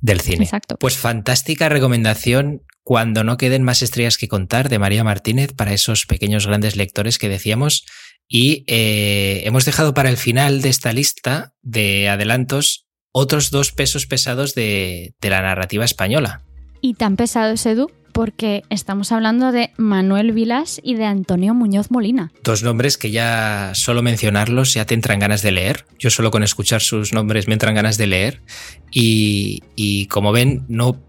del 0.00 0.20
cine. 0.20 0.44
Exacto. 0.44 0.76
Pues 0.78 0.96
fantástica 0.96 1.68
recomendación 1.68 2.62
cuando 2.82 3.24
no 3.24 3.36
queden 3.36 3.62
más 3.62 3.82
estrellas 3.82 4.18
que 4.18 4.28
contar 4.28 4.68
de 4.68 4.78
María 4.78 5.04
Martínez 5.04 5.52
para 5.54 5.72
esos 5.72 6.06
pequeños 6.06 6.46
grandes 6.46 6.76
lectores 6.76 7.18
que 7.18 7.28
decíamos. 7.28 7.86
Y 8.28 8.64
eh, 8.66 9.42
hemos 9.44 9.64
dejado 9.64 9.94
para 9.94 10.10
el 10.10 10.16
final 10.16 10.62
de 10.62 10.68
esta 10.68 10.92
lista 10.92 11.54
de 11.62 12.08
adelantos 12.08 12.86
otros 13.12 13.50
dos 13.50 13.72
pesos 13.72 14.06
pesados 14.06 14.54
de, 14.54 15.14
de 15.20 15.30
la 15.30 15.40
narrativa 15.42 15.84
española. 15.84 16.42
Y 16.80 16.94
tan 16.94 17.16
pesado 17.16 17.52
es 17.52 17.64
Edu 17.64 17.90
porque 18.14 18.62
estamos 18.70 19.10
hablando 19.10 19.50
de 19.50 19.72
Manuel 19.76 20.30
Vilas 20.30 20.80
y 20.84 20.94
de 20.94 21.04
Antonio 21.04 21.52
Muñoz 21.52 21.90
Molina. 21.90 22.30
Dos 22.44 22.62
nombres 22.62 22.96
que 22.96 23.10
ya 23.10 23.72
solo 23.74 24.02
mencionarlos 24.02 24.72
ya 24.72 24.86
te 24.86 24.94
entran 24.94 25.18
ganas 25.18 25.42
de 25.42 25.50
leer. 25.50 25.84
Yo 25.98 26.10
solo 26.10 26.30
con 26.30 26.44
escuchar 26.44 26.80
sus 26.80 27.12
nombres 27.12 27.48
me 27.48 27.54
entran 27.54 27.74
ganas 27.74 27.98
de 27.98 28.06
leer. 28.06 28.40
Y, 28.92 29.64
y 29.74 30.06
como 30.06 30.30
ven, 30.30 30.64
no 30.68 31.00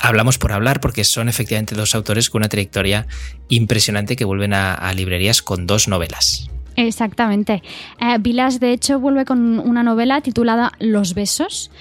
hablamos 0.00 0.38
por 0.38 0.52
hablar 0.52 0.78
porque 0.80 1.02
son 1.02 1.28
efectivamente 1.28 1.74
dos 1.74 1.96
autores 1.96 2.30
con 2.30 2.42
una 2.42 2.48
trayectoria 2.48 3.08
impresionante 3.48 4.14
que 4.14 4.24
vuelven 4.24 4.54
a, 4.54 4.72
a 4.72 4.92
librerías 4.92 5.42
con 5.42 5.66
dos 5.66 5.88
novelas. 5.88 6.48
Exactamente. 6.76 7.60
Eh, 8.00 8.18
Vilas, 8.20 8.60
de 8.60 8.72
hecho, 8.72 9.00
vuelve 9.00 9.24
con 9.24 9.58
una 9.58 9.82
novela 9.82 10.20
titulada 10.20 10.72
Los 10.78 11.14
besos 11.14 11.72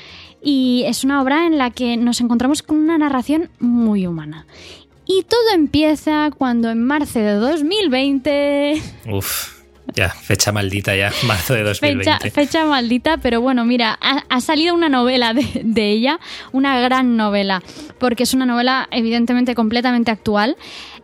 y 0.41 0.83
es 0.87 1.03
una 1.03 1.21
obra 1.21 1.45
en 1.45 1.57
la 1.57 1.69
que 1.71 1.97
nos 1.97 2.21
encontramos 2.21 2.63
con 2.63 2.77
una 2.77 2.97
narración 2.97 3.49
muy 3.59 4.07
humana. 4.07 4.45
Y 5.05 5.23
todo 5.23 5.53
empieza 5.53 6.31
cuando 6.37 6.69
en 6.69 6.83
marzo 6.83 7.19
de 7.19 7.33
2020... 7.33 8.81
Uf, 9.11 9.60
ya, 9.95 10.09
fecha 10.09 10.51
maldita 10.51 10.95
ya, 10.95 11.11
marzo 11.27 11.53
de 11.53 11.63
Fecha, 11.75 11.87
2020. 12.17 12.31
fecha 12.31 12.65
maldita, 12.65 13.17
pero 13.17 13.41
bueno, 13.41 13.65
mira, 13.65 13.97
ha, 14.01 14.23
ha 14.29 14.41
salido 14.41 14.73
una 14.73 14.89
novela 14.89 15.33
de, 15.33 15.61
de 15.63 15.89
ella, 15.91 16.19
una 16.51 16.79
gran 16.79 17.17
novela, 17.17 17.61
porque 17.99 18.23
es 18.23 18.33
una 18.33 18.45
novela 18.45 18.87
evidentemente 18.91 19.55
completamente 19.55 20.11
actual. 20.11 20.55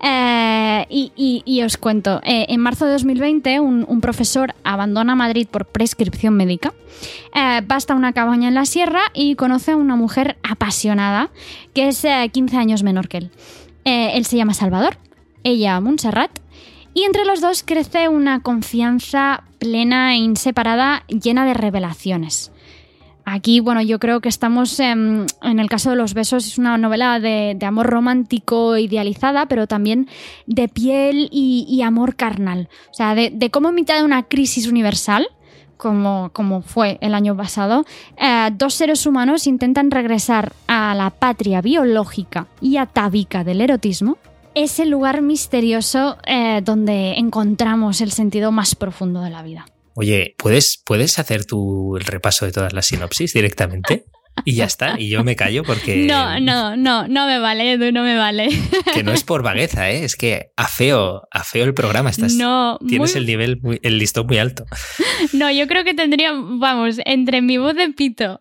Eh, 0.04 0.86
y, 0.90 1.12
y- 1.16 1.42
y 1.46 1.64
os 1.64 1.76
cuento, 1.78 2.22
eh, 2.24 2.46
en 2.50 2.60
marzo 2.62 2.86
de 2.86 2.92
2020 2.92 3.60
un, 3.60 3.84
un 3.88 4.00
profesor 4.00 4.54
abandona 4.64 5.16
Madrid 5.16 5.48
por 5.50 5.66
prescripción 5.66 6.36
médica, 6.36 6.72
eh, 7.34 7.62
va 7.62 7.76
hasta 7.78 7.96
una 7.96 8.14
cabaña 8.14 8.48
en 8.48 8.54
la 8.54 8.66
sierra 8.66 9.02
y 9.16 9.34
conoce 9.36 9.72
a 9.72 9.76
una 9.76 9.96
mujer 9.96 10.38
apasionada 10.44 11.32
que 11.74 11.88
es 11.88 12.06
eh, 12.06 12.30
15 12.32 12.58
años 12.58 12.84
menor 12.84 13.08
que 13.08 13.18
él. 13.18 13.32
Eh, 13.86 14.12
él 14.14 14.26
se 14.26 14.38
llama 14.38 14.54
Salvador, 14.54 14.98
ella 15.44 15.80
Montserrat, 15.80 16.30
y 16.98 17.04
entre 17.04 17.26
los 17.26 17.42
dos 17.42 17.62
crece 17.62 18.10
una 18.10 18.40
confianza 18.40 19.44
plena 19.60 20.16
e 20.16 20.18
inseparada, 20.18 21.04
llena 21.08 21.46
de 21.46 21.54
revelaciones. 21.54 22.52
Aquí, 23.24 23.60
bueno, 23.60 23.84
yo 23.84 24.00
creo 24.00 24.20
que 24.20 24.30
estamos 24.30 24.80
en 24.80 25.28
el 25.44 25.70
caso 25.70 25.92
de 25.92 25.96
los 25.96 26.16
besos, 26.16 26.48
es 26.48 26.58
una 26.58 26.76
novela 26.80 27.20
de, 27.20 27.56
amor 27.62 27.86
romántico 27.86 28.78
idealizada, 28.78 29.46
pero 29.46 29.68
también 29.68 30.08
de 30.48 30.70
piel 30.70 31.30
y, 31.32 31.80
amor 31.84 32.16
carnal. 32.16 32.68
O 32.90 32.96
sea, 32.96 33.14
de, 33.14 33.30
de 33.30 33.52
cómo 33.52 33.70
en 33.70 33.76
mitad 33.76 34.00
de 34.00 34.04
una 34.04 34.24
crisis 34.24 34.66
universal, 34.66 35.28
como, 35.78 36.32
como 36.34 36.64
fue 36.64 36.98
el 37.02 37.14
año 37.14 37.38
pasado, 37.38 37.86
eh, 38.18 38.50
dos 38.54 38.74
seres 38.74 39.06
humanos 39.06 39.46
intentan 39.46 39.92
regresar 39.92 40.52
a 40.66 40.96
la 40.96 41.12
patria 41.12 41.62
biológica 41.62 42.48
y 42.60 42.78
atávica 42.78 43.44
del 43.44 43.62
erotismo 43.62 44.18
es 44.64 44.80
el 44.80 44.90
lugar 44.90 45.22
misterioso 45.22 46.18
eh, 46.26 46.62
donde 46.64 47.14
encontramos 47.18 48.02
el 48.02 48.12
sentido 48.12 48.52
más 48.52 48.76
profundo 48.76 49.22
de 49.22 49.30
la 49.30 49.44
vida. 49.44 49.66
Oye, 49.94 50.36
¿puedes, 50.38 50.82
¿puedes 50.84 51.20
hacer 51.20 51.46
tú 51.46 51.96
el 51.98 52.06
repaso 52.06 52.46
de 52.46 52.52
todas 52.52 52.74
las 52.74 52.88
sinopsis 52.88 53.34
directamente? 53.34 54.06
Y 54.46 54.54
ya 54.56 54.66
está, 54.66 55.00
y 55.00 55.10
yo 55.10 55.24
me 55.24 55.36
callo 55.36 55.64
porque... 55.64 55.96
No, 56.08 56.40
no, 56.40 56.76
no, 56.78 57.08
no 57.08 57.26
me 57.28 57.40
vale, 57.40 57.74
Edu, 57.74 57.92
no 57.92 58.04
me 58.04 58.16
vale. 58.18 58.48
Que 58.94 59.04
no 59.04 59.12
es 59.12 59.24
por 59.24 59.44
vagueza, 59.44 59.90
¿eh? 59.92 60.04
es 60.04 60.16
que 60.16 60.52
afeo, 60.56 61.28
afeo 61.32 61.66
el 61.66 61.74
programa. 61.74 62.10
Estás, 62.10 62.34
no, 62.34 62.80
tienes 62.88 63.12
muy- 63.14 63.20
el 63.22 63.26
nivel, 63.28 63.60
muy- 63.62 63.80
el 63.84 63.98
listón 63.98 64.28
muy 64.28 64.38
alto. 64.38 64.66
no, 65.34 65.52
yo 65.52 65.68
creo 65.68 65.84
que 65.84 65.94
tendría, 65.94 66.32
vamos, 66.34 66.98
entre 67.06 67.42
mi 67.42 67.58
voz 67.58 67.76
de 67.76 67.90
pito 67.90 68.40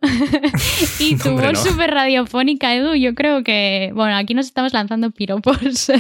y 1.00 1.16
tu 1.16 1.30
voz 1.32 1.52
no. 1.52 1.56
súper 1.64 1.90
radiofónica, 1.90 2.74
Edu, 2.74 2.94
yo 2.94 3.14
creo 3.14 3.42
que, 3.42 3.90
bueno, 3.94 4.16
aquí 4.16 4.34
nos 4.34 4.46
estamos 4.46 4.72
lanzando 4.72 5.10
piropos 5.10 5.90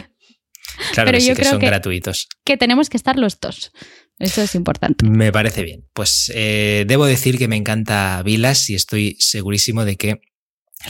Claro 0.92 1.06
Pero 1.10 1.12
que 1.12 1.20
sí, 1.20 1.28
yo 1.28 1.34
que 1.34 1.40
creo 1.40 1.50
son 1.52 1.60
que- 1.60 1.66
gratuitos. 1.66 2.28
que 2.44 2.56
tenemos 2.56 2.90
que 2.90 2.96
estar 2.96 3.16
los 3.18 3.40
dos. 3.40 3.72
Eso 4.18 4.42
es 4.42 4.54
importante. 4.54 5.06
Me 5.06 5.30
parece 5.32 5.62
bien. 5.62 5.88
Pues 5.92 6.32
eh, 6.34 6.84
debo 6.86 7.06
decir 7.06 7.38
que 7.38 7.48
me 7.48 7.56
encanta 7.56 8.22
Vilas 8.22 8.70
y 8.70 8.74
estoy 8.74 9.16
segurísimo 9.18 9.84
de 9.84 9.96
que 9.96 10.20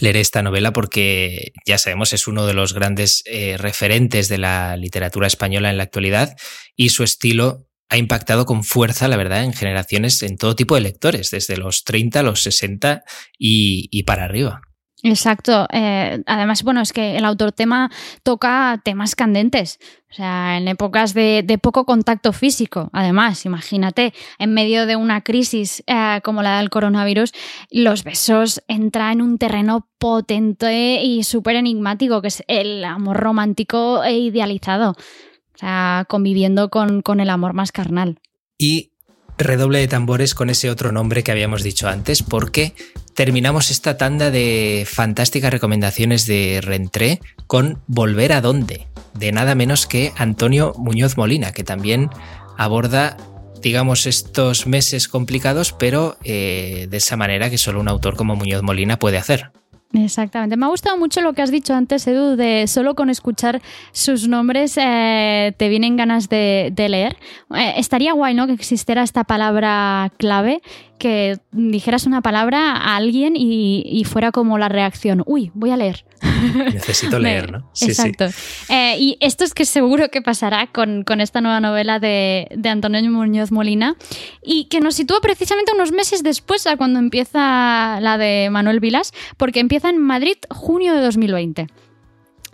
leeré 0.00 0.20
esta 0.20 0.42
novela 0.42 0.72
porque 0.72 1.52
ya 1.64 1.78
sabemos 1.78 2.12
es 2.12 2.26
uno 2.26 2.46
de 2.46 2.54
los 2.54 2.72
grandes 2.72 3.22
eh, 3.26 3.56
referentes 3.58 4.28
de 4.28 4.38
la 4.38 4.76
literatura 4.76 5.26
española 5.26 5.70
en 5.70 5.76
la 5.76 5.84
actualidad 5.84 6.36
y 6.76 6.90
su 6.90 7.02
estilo 7.02 7.68
ha 7.88 7.96
impactado 7.96 8.46
con 8.46 8.64
fuerza, 8.64 9.06
la 9.06 9.16
verdad, 9.16 9.44
en 9.44 9.52
generaciones, 9.52 10.22
en 10.22 10.36
todo 10.36 10.56
tipo 10.56 10.74
de 10.74 10.80
lectores, 10.80 11.30
desde 11.30 11.56
los 11.56 11.84
30, 11.84 12.22
los 12.22 12.42
60 12.42 13.04
y, 13.38 13.88
y 13.90 14.02
para 14.02 14.24
arriba. 14.24 14.60
Exacto. 15.08 15.68
Eh, 15.72 16.20
además, 16.26 16.64
bueno, 16.64 16.80
es 16.80 16.92
que 16.92 17.16
el 17.16 17.24
autor 17.24 17.52
tema 17.52 17.90
toca 18.24 18.80
temas 18.84 19.14
candentes. 19.14 19.78
O 20.10 20.14
sea, 20.14 20.56
en 20.56 20.66
épocas 20.66 21.14
de, 21.14 21.58
poco 21.62 21.84
contacto 21.84 22.32
físico. 22.32 22.90
Además, 22.92 23.44
imagínate, 23.44 24.14
en 24.38 24.52
medio 24.52 24.86
de 24.86 24.96
una 24.96 25.20
crisis 25.20 25.84
eh, 25.86 26.20
como 26.24 26.42
la 26.42 26.58
del 26.58 26.70
coronavirus, 26.70 27.32
los 27.70 28.02
besos 28.02 28.62
entran 28.66 29.12
en 29.12 29.22
un 29.22 29.38
terreno 29.38 29.88
potente 29.98 31.02
y 31.02 31.22
súper 31.22 31.54
enigmático, 31.56 32.20
que 32.20 32.28
es 32.28 32.42
el 32.48 32.84
amor 32.84 33.16
romántico 33.18 34.02
e 34.02 34.18
idealizado. 34.18 34.90
O 34.90 35.58
sea, 35.58 36.04
conviviendo 36.08 36.68
con, 36.68 37.02
con 37.02 37.20
el 37.20 37.30
amor 37.30 37.52
más 37.52 37.70
carnal. 37.70 38.18
Y 38.58 38.90
redoble 39.38 39.78
de 39.78 39.88
tambores 39.88 40.34
con 40.34 40.50
ese 40.50 40.68
otro 40.68 40.90
nombre 40.90 41.22
que 41.22 41.30
habíamos 41.30 41.62
dicho 41.62 41.88
antes, 41.88 42.22
porque 42.22 42.74
terminamos 43.16 43.70
esta 43.70 43.96
tanda 43.96 44.30
de 44.30 44.86
fantásticas 44.86 45.50
recomendaciones 45.50 46.26
de 46.26 46.60
Rentré 46.62 47.20
con 47.46 47.82
Volver 47.86 48.34
a 48.34 48.42
dónde, 48.42 48.86
de 49.14 49.32
nada 49.32 49.54
menos 49.54 49.86
que 49.86 50.12
Antonio 50.16 50.74
Muñoz 50.76 51.16
Molina, 51.16 51.52
que 51.52 51.64
también 51.64 52.10
aborda, 52.58 53.16
digamos, 53.62 54.06
estos 54.06 54.66
meses 54.66 55.08
complicados, 55.08 55.72
pero 55.72 56.18
eh, 56.24 56.88
de 56.90 56.96
esa 56.98 57.16
manera 57.16 57.48
que 57.48 57.56
solo 57.56 57.80
un 57.80 57.88
autor 57.88 58.16
como 58.16 58.36
Muñoz 58.36 58.62
Molina 58.62 58.98
puede 58.98 59.16
hacer. 59.16 59.50
Exactamente. 59.92 60.56
Me 60.56 60.66
ha 60.66 60.68
gustado 60.68 60.98
mucho 60.98 61.20
lo 61.20 61.32
que 61.32 61.42
has 61.42 61.50
dicho 61.50 61.74
antes, 61.74 62.06
Edu, 62.06 62.36
de 62.36 62.66
solo 62.66 62.94
con 62.94 63.08
escuchar 63.08 63.62
sus 63.92 64.28
nombres 64.28 64.76
eh, 64.76 65.54
te 65.56 65.68
vienen 65.68 65.96
ganas 65.96 66.28
de, 66.28 66.72
leer. 66.76 67.16
Eh, 67.54 67.74
estaría 67.76 68.12
guay, 68.12 68.34
¿no? 68.34 68.46
Que 68.46 68.52
existiera 68.52 69.02
esta 69.02 69.24
palabra 69.24 70.12
clave, 70.18 70.60
que 70.98 71.38
dijeras 71.52 72.06
una 72.06 72.20
palabra 72.20 72.72
a 72.72 72.96
alguien 72.96 73.34
y 73.36 74.02
fuera 74.04 74.32
como 74.32 74.58
la 74.58 74.68
reacción, 74.68 75.22
uy, 75.24 75.50
voy 75.54 75.70
a 75.70 75.76
leer. 75.76 76.04
necesito 76.74 77.18
leer, 77.18 77.52
¿no? 77.52 77.70
Exacto. 77.80 78.26
Eh, 78.68 78.96
y 78.98 79.18
esto 79.20 79.44
es 79.44 79.54
que 79.54 79.64
seguro 79.64 80.10
que 80.10 80.22
pasará 80.22 80.66
con, 80.68 81.04
esta 81.20 81.40
nueva 81.40 81.60
novela 81.60 81.98
de, 81.98 82.48
de, 82.54 82.68
Antonio 82.68 83.02
Muñoz 83.10 83.52
Molina 83.52 83.96
y 84.42 84.66
que 84.66 84.80
nos 84.80 84.94
sitúa 84.94 85.20
precisamente 85.20 85.72
unos 85.72 85.92
meses 85.92 86.22
después 86.22 86.66
a 86.66 86.76
cuando 86.76 86.98
empieza 86.98 87.98
la 88.00 88.18
de 88.18 88.48
Manuel 88.50 88.80
Vilas, 88.80 89.12
porque 89.36 89.60
empieza 89.60 89.88
en 89.88 89.98
Madrid 89.98 90.36
junio 90.50 90.94
de 90.94 91.00
2020. 91.00 91.66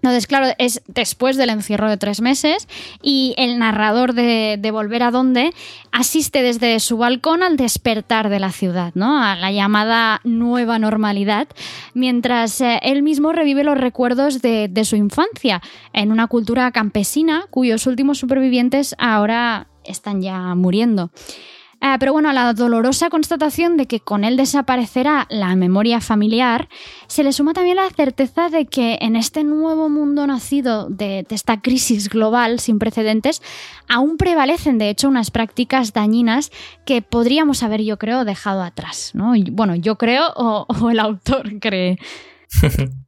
Entonces, 0.03 0.27
claro, 0.27 0.53
es 0.59 0.83
después 0.89 1.37
del 1.37 1.51
encierro 1.51 1.89
de 1.89 1.97
tres 1.97 2.21
meses 2.21 2.67
y 3.03 3.35
el 3.39 3.59
narrador 3.61 4.15
de, 4.15 4.59
Volver 4.73 5.05
a 5.05 5.13
Dónde 5.13 5.53
asiste 5.93 6.43
desde 6.43 6.81
su 6.81 6.97
balcón 6.97 7.43
al 7.43 7.57
despertar 7.57 8.29
de 8.29 8.41
la 8.41 8.51
ciudad, 8.51 8.93
¿no? 8.95 9.23
A 9.23 9.37
la 9.37 9.53
llamada 9.53 10.21
nueva 10.25 10.81
normalidad, 10.81 11.47
mientras 11.95 12.61
eh, 12.61 12.81
él 12.83 13.03
mismo 13.03 13.33
revive 13.33 13.63
los 13.63 13.79
recuerdos 13.79 14.43
de, 14.43 14.67
de 14.69 14.85
su 14.85 14.97
infancia 14.97 15.63
en 15.93 16.11
una 16.11 16.27
cultura 16.27 16.73
campesina 16.73 17.45
cuyos 17.51 17.87
últimos 17.87 18.19
supervivientes 18.19 18.97
ahora 18.99 19.69
están 19.85 20.21
ya 20.21 20.55
muriendo. 20.57 21.13
Eh, 21.83 21.97
pero 21.99 22.13
bueno, 22.13 22.31
a 22.31 22.33
la 22.33 22.53
dolorosa 22.55 23.11
constatación 23.11 23.77
de 23.77 23.87
que 23.87 23.99
con 23.99 24.23
él 24.23 24.37
desaparecerá 24.37 25.27
la 25.31 25.57
memoria 25.57 26.01
familiar, 26.01 26.69
se 27.09 27.25
le 27.25 27.33
suma 27.33 27.55
también 27.55 27.77
la 27.77 27.91
certeza 27.91 28.49
de 28.51 28.67
que 28.67 28.99
en 29.01 29.17
este 29.17 29.43
nuevo 29.43 29.89
mundo 29.89 30.25
nacido 30.29 30.89
de, 30.89 31.27
esta 31.31 31.61
crisis 31.61 32.09
global 32.09 32.61
sin 32.61 32.79
precedentes, 32.79 33.43
aún 33.89 34.17
prevalecen 34.17 34.79
de 34.79 34.91
hecho 34.91 35.09
unas 35.09 35.33
prácticas 35.33 35.93
dañinas 35.93 36.53
que 36.87 37.03
podríamos 37.03 37.65
haber, 37.65 37.83
yo 37.83 37.99
creo, 37.99 38.25
dejado 38.25 38.63
atrás. 38.63 39.11
¿no? 39.15 39.33
Bueno, 39.51 39.75
yo 39.75 39.99
creo 39.99 40.33
o, 40.37 40.67
o 40.69 40.91
el 40.91 41.01
autor 41.01 41.59
cree. 41.59 41.99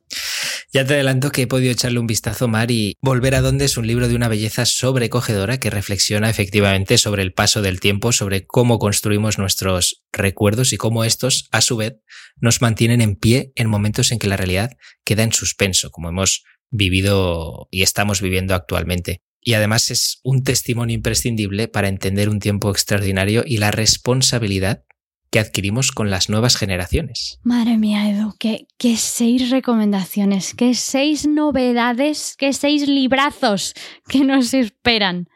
Ya 0.75 0.85
te 0.85 0.95
adelanto 0.95 1.31
que 1.31 1.43
he 1.43 1.47
podido 1.47 1.71
echarle 1.71 2.01
un 2.01 2.09
vistazo, 2.09 2.49
Mar, 2.49 2.73
y 2.73 2.97
Volver 3.01 3.37
a 3.37 3.41
donde 3.43 3.65
es 3.65 3.77
un 3.77 3.87
libro 3.87 4.09
de 4.09 4.17
una 4.17 4.27
belleza 4.27 4.67
sobrecogedora 4.67 5.61
que 5.61 5.71
reflexiona 5.71 6.29
efectivamente 6.29 6.99
sobre 6.99 7.23
el 7.23 7.33
paso 7.33 7.63
del 7.63 7.79
tiempo, 7.79 8.11
sobre 8.11 8.45
cómo 8.45 8.81
construimos 8.81 9.39
nuestros 9.39 10.03
recuerdos 10.13 10.73
y 10.73 10.77
cómo 10.77 11.05
estos, 11.05 11.47
a 11.53 11.61
su 11.61 11.77
vez, 11.77 11.95
nos 12.41 12.61
mantienen 12.61 13.01
en 13.03 13.15
pie 13.15 13.53
en 13.55 13.69
momentos 13.69 14.11
en 14.11 14.19
que 14.19 14.27
la 14.27 14.37
realidad 14.37 14.73
queda 15.05 15.23
en 15.23 15.33
suspenso, 15.33 15.93
como 15.93 16.09
hemos 16.09 16.43
vivido 16.73 17.69
y 17.71 17.83
estamos 17.83 18.21
viviendo 18.21 18.57
actualmente. 18.57 19.21
Y 19.41 19.55
además 19.55 19.93
es 19.93 20.19
un 20.25 20.43
testimonio 20.43 20.97
imprescindible 20.97 21.69
para 21.69 21.87
entender 21.87 22.29
un 22.29 22.41
tiempo 22.41 22.73
extraordinario 22.73 23.45
y 23.47 23.59
la 23.59 23.71
responsabilidad 23.71 24.83
que 25.35 25.41
adquirimos 25.41 25.91
con 25.91 26.11
las 26.11 26.31
nuevas 26.31 26.57
generaciones. 26.57 27.41
Madre 27.43 27.77
mía, 27.77 28.09
Edu, 28.09 28.37
qué, 28.39 28.69
seis 28.97 29.51
recomendaciones, 29.51 30.55
qué 30.55 30.75
seis 30.75 31.27
novedades, 31.27 32.37
qué 32.39 32.53
seis 32.53 32.87
librazos 32.87 33.75
que 34.07 34.21
nos 34.21 34.55
esperan. 34.55 35.29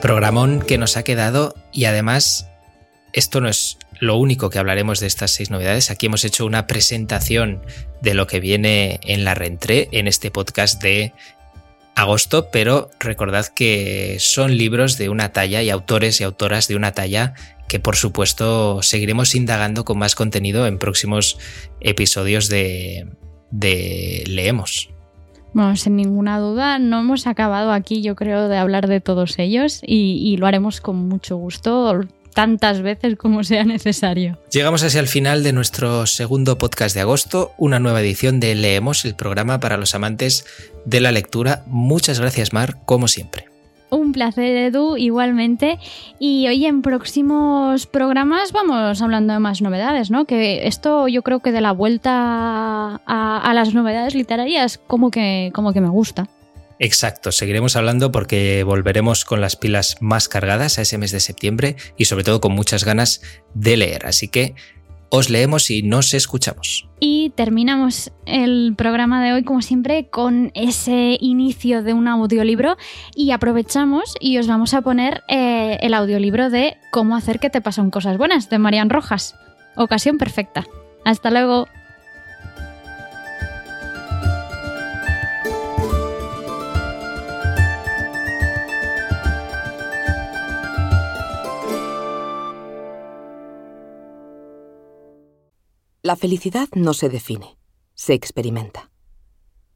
Programón 0.00 0.60
que 0.60 0.78
nos 0.78 0.96
ha 0.96 1.02
quedado 1.02 1.56
y 1.72 1.86
además 1.86 2.48
esto 3.12 3.40
no 3.40 3.48
es 3.48 3.75
lo 4.00 4.16
único 4.16 4.50
que 4.50 4.58
hablaremos 4.58 5.00
de 5.00 5.06
estas 5.06 5.30
seis 5.30 5.50
novedades. 5.50 5.90
Aquí 5.90 6.06
hemos 6.06 6.24
hecho 6.24 6.46
una 6.46 6.66
presentación 6.66 7.62
de 8.02 8.14
lo 8.14 8.26
que 8.26 8.40
viene 8.40 9.00
en 9.02 9.24
la 9.24 9.34
rentré 9.34 9.88
en 9.92 10.08
este 10.08 10.30
podcast 10.30 10.82
de 10.82 11.12
agosto, 11.94 12.48
pero 12.52 12.90
recordad 13.00 13.46
que 13.46 14.18
son 14.20 14.56
libros 14.56 14.98
de 14.98 15.08
una 15.08 15.32
talla 15.32 15.62
y 15.62 15.70
autores 15.70 16.20
y 16.20 16.24
autoras 16.24 16.68
de 16.68 16.76
una 16.76 16.92
talla 16.92 17.34
que 17.68 17.80
por 17.80 17.96
supuesto 17.96 18.82
seguiremos 18.82 19.34
indagando 19.34 19.84
con 19.84 19.98
más 19.98 20.14
contenido 20.14 20.66
en 20.66 20.78
próximos 20.78 21.38
episodios 21.80 22.48
de, 22.48 23.08
Leemos. 24.26 24.90
Bueno, 25.54 25.74
sin 25.76 25.96
ninguna 25.96 26.38
duda, 26.38 26.78
no 26.78 27.00
hemos 27.00 27.26
acabado 27.26 27.72
aquí, 27.72 28.02
yo 28.02 28.14
creo, 28.14 28.48
de 28.48 28.58
hablar 28.58 28.88
de 28.88 29.00
todos 29.00 29.38
ellos 29.38 29.80
y 29.82 30.36
lo 30.36 30.46
haremos 30.46 30.82
con 30.82 30.96
mucho 31.08 31.36
gusto 31.36 32.06
tantas 32.36 32.82
veces 32.82 33.16
como 33.16 33.42
sea 33.44 33.64
necesario. 33.64 34.38
Llegamos 34.52 34.82
así 34.82 34.98
al 34.98 35.08
final 35.08 35.42
de 35.42 35.54
nuestro 35.54 36.04
segundo 36.04 36.58
podcast 36.58 36.94
de 36.94 37.00
agosto, 37.00 37.52
una 37.56 37.80
nueva 37.80 38.02
edición 38.02 38.40
de 38.40 38.54
Leemos, 38.54 39.06
el 39.06 39.14
programa 39.14 39.58
para 39.58 39.78
los 39.78 39.94
amantes 39.94 40.44
de 40.84 41.00
la 41.00 41.12
lectura. 41.12 41.64
Muchas 41.66 42.20
gracias, 42.20 42.52
Mar, 42.52 42.76
como 42.84 43.08
siempre. 43.08 43.46
Un 43.88 44.12
placer, 44.12 44.54
Edu, 44.54 44.98
igualmente. 44.98 45.78
Y 46.18 46.46
hoy 46.46 46.66
en 46.66 46.82
próximos 46.82 47.86
programas 47.86 48.52
vamos 48.52 49.00
hablando 49.00 49.32
de 49.32 49.38
más 49.38 49.62
novedades, 49.62 50.10
¿no? 50.10 50.26
Que 50.26 50.66
esto 50.66 51.08
yo 51.08 51.22
creo 51.22 51.40
que 51.40 51.52
de 51.52 51.62
la 51.62 51.72
vuelta 51.72 53.00
a, 53.06 53.52
las 53.54 53.72
novedades 53.72 54.14
literarias 54.14 54.78
como 54.86 55.10
que, 55.10 55.50
como 55.54 55.72
que 55.72 55.80
me 55.80 55.88
gusta. 55.88 56.28
Exacto, 56.78 57.32
seguiremos 57.32 57.74
hablando 57.76 58.12
porque 58.12 58.62
volveremos 58.62 59.24
con 59.24 59.40
las 59.40 59.56
pilas 59.56 59.96
más 60.00 60.28
cargadas 60.28 60.78
a 60.78 60.82
ese 60.82 60.98
mes 60.98 61.10
de 61.10 61.20
septiembre 61.20 61.76
y 61.96 62.04
sobre 62.04 62.24
todo 62.24 62.40
con 62.40 62.52
muchas 62.52 62.84
ganas 62.84 63.22
de 63.54 63.76
leer. 63.76 64.06
Así 64.06 64.28
que 64.28 64.54
os 65.08 65.30
leemos 65.30 65.70
y 65.70 65.82
nos 65.82 66.12
escuchamos. 66.14 66.88
Y 67.00 67.30
terminamos 67.30 68.12
el 68.26 68.74
programa 68.76 69.24
de 69.24 69.32
hoy, 69.32 69.44
como 69.44 69.62
siempre, 69.62 70.08
con 70.08 70.50
ese 70.54 71.16
inicio 71.20 71.82
de 71.82 71.92
un 71.92 72.08
audiolibro 72.08 72.76
y 73.14 73.30
aprovechamos 73.30 74.14
y 74.20 74.38
os 74.38 74.46
vamos 74.46 74.74
a 74.74 74.82
poner 74.82 75.22
eh, 75.28 75.78
el 75.80 75.94
audiolibro 75.94 76.50
de 76.50 76.76
Cómo 76.90 77.16
hacer 77.16 77.38
que 77.38 77.50
te 77.50 77.60
pasen 77.60 77.90
cosas 77.90 78.18
buenas 78.18 78.50
de 78.50 78.58
Marian 78.58 78.90
Rojas. 78.90 79.34
Ocasión 79.76 80.18
perfecta. 80.18 80.66
Hasta 81.04 81.30
luego. 81.30 81.68
La 96.06 96.14
felicidad 96.14 96.68
no 96.72 96.94
se 96.94 97.08
define, 97.08 97.58
se 97.96 98.14
experimenta. 98.14 98.92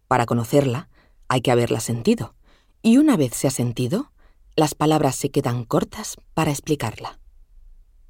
Para 0.06 0.26
conocerla, 0.26 0.88
hay 1.26 1.40
que 1.40 1.50
haberla 1.50 1.80
sentido, 1.80 2.36
y 2.82 2.98
una 2.98 3.16
vez 3.16 3.34
se 3.34 3.48
ha 3.48 3.50
sentido, 3.50 4.12
las 4.54 4.76
palabras 4.76 5.16
se 5.16 5.30
quedan 5.32 5.64
cortas 5.64 6.18
para 6.32 6.52
explicarla. 6.52 7.18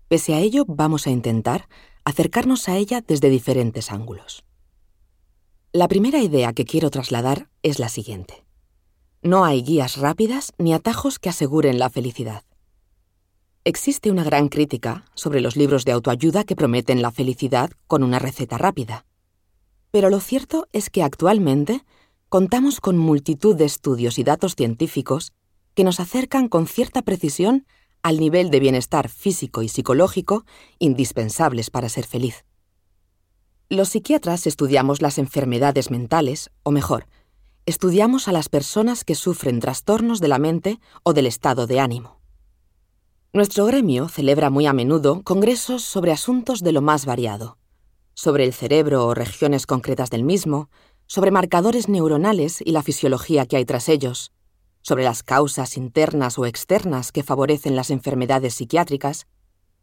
Pese 0.08 0.34
a 0.34 0.40
ello, 0.40 0.66
vamos 0.68 1.06
a 1.06 1.10
intentar 1.10 1.66
acercarnos 2.04 2.68
a 2.68 2.76
ella 2.76 3.00
desde 3.00 3.30
diferentes 3.30 3.90
ángulos. 3.90 4.44
La 5.72 5.88
primera 5.88 6.18
idea 6.18 6.52
que 6.52 6.66
quiero 6.66 6.90
trasladar 6.90 7.48
es 7.62 7.78
la 7.78 7.88
siguiente. 7.88 8.44
No 9.22 9.46
hay 9.46 9.62
guías 9.62 9.96
rápidas 9.96 10.52
ni 10.58 10.74
atajos 10.74 11.18
que 11.18 11.30
aseguren 11.30 11.78
la 11.78 11.88
felicidad. 11.88 12.44
Existe 13.64 14.10
una 14.10 14.24
gran 14.24 14.48
crítica 14.48 15.04
sobre 15.14 15.42
los 15.42 15.54
libros 15.54 15.84
de 15.84 15.92
autoayuda 15.92 16.44
que 16.44 16.56
prometen 16.56 17.02
la 17.02 17.10
felicidad 17.10 17.70
con 17.86 18.02
una 18.02 18.18
receta 18.18 18.56
rápida. 18.56 19.04
Pero 19.90 20.08
lo 20.08 20.18
cierto 20.20 20.66
es 20.72 20.88
que 20.88 21.02
actualmente 21.02 21.84
contamos 22.30 22.80
con 22.80 22.96
multitud 22.96 23.54
de 23.54 23.66
estudios 23.66 24.18
y 24.18 24.24
datos 24.24 24.54
científicos 24.54 25.32
que 25.74 25.84
nos 25.84 26.00
acercan 26.00 26.48
con 26.48 26.66
cierta 26.66 27.02
precisión 27.02 27.66
al 28.02 28.18
nivel 28.18 28.50
de 28.50 28.60
bienestar 28.60 29.10
físico 29.10 29.60
y 29.62 29.68
psicológico 29.68 30.46
indispensables 30.78 31.68
para 31.68 31.90
ser 31.90 32.06
feliz. 32.06 32.46
Los 33.68 33.90
psiquiatras 33.90 34.46
estudiamos 34.46 35.02
las 35.02 35.18
enfermedades 35.18 35.90
mentales, 35.90 36.50
o 36.62 36.70
mejor, 36.70 37.08
estudiamos 37.66 38.26
a 38.26 38.32
las 38.32 38.48
personas 38.48 39.04
que 39.04 39.14
sufren 39.14 39.60
trastornos 39.60 40.18
de 40.20 40.28
la 40.28 40.38
mente 40.38 40.80
o 41.02 41.12
del 41.12 41.26
estado 41.26 41.66
de 41.66 41.78
ánimo. 41.78 42.19
Nuestro 43.32 43.64
gremio 43.66 44.08
celebra 44.08 44.50
muy 44.50 44.66
a 44.66 44.72
menudo 44.72 45.22
congresos 45.22 45.84
sobre 45.84 46.10
asuntos 46.10 46.64
de 46.64 46.72
lo 46.72 46.82
más 46.82 47.06
variado, 47.06 47.58
sobre 48.12 48.44
el 48.44 48.52
cerebro 48.52 49.06
o 49.06 49.14
regiones 49.14 49.66
concretas 49.66 50.10
del 50.10 50.24
mismo, 50.24 50.68
sobre 51.06 51.30
marcadores 51.30 51.88
neuronales 51.88 52.60
y 52.60 52.72
la 52.72 52.82
fisiología 52.82 53.46
que 53.46 53.56
hay 53.56 53.64
tras 53.64 53.88
ellos, 53.88 54.32
sobre 54.82 55.04
las 55.04 55.22
causas 55.22 55.76
internas 55.76 56.40
o 56.40 56.46
externas 56.46 57.12
que 57.12 57.22
favorecen 57.22 57.76
las 57.76 57.90
enfermedades 57.90 58.54
psiquiátricas, 58.54 59.28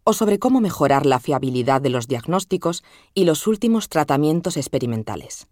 o 0.03 0.11
sobre 0.11 0.39
cómo 0.39 0.59
mejorar 0.59 1.05
la 1.05 1.21
fiabilidad 1.21 1.79
de 1.79 1.89
los 1.89 2.09
diagnósticos 2.09 2.83
y 3.13 3.23
los 3.23 3.47
últimos 3.47 3.87
tratamientos 3.87 4.57
experimentales. 4.57 5.47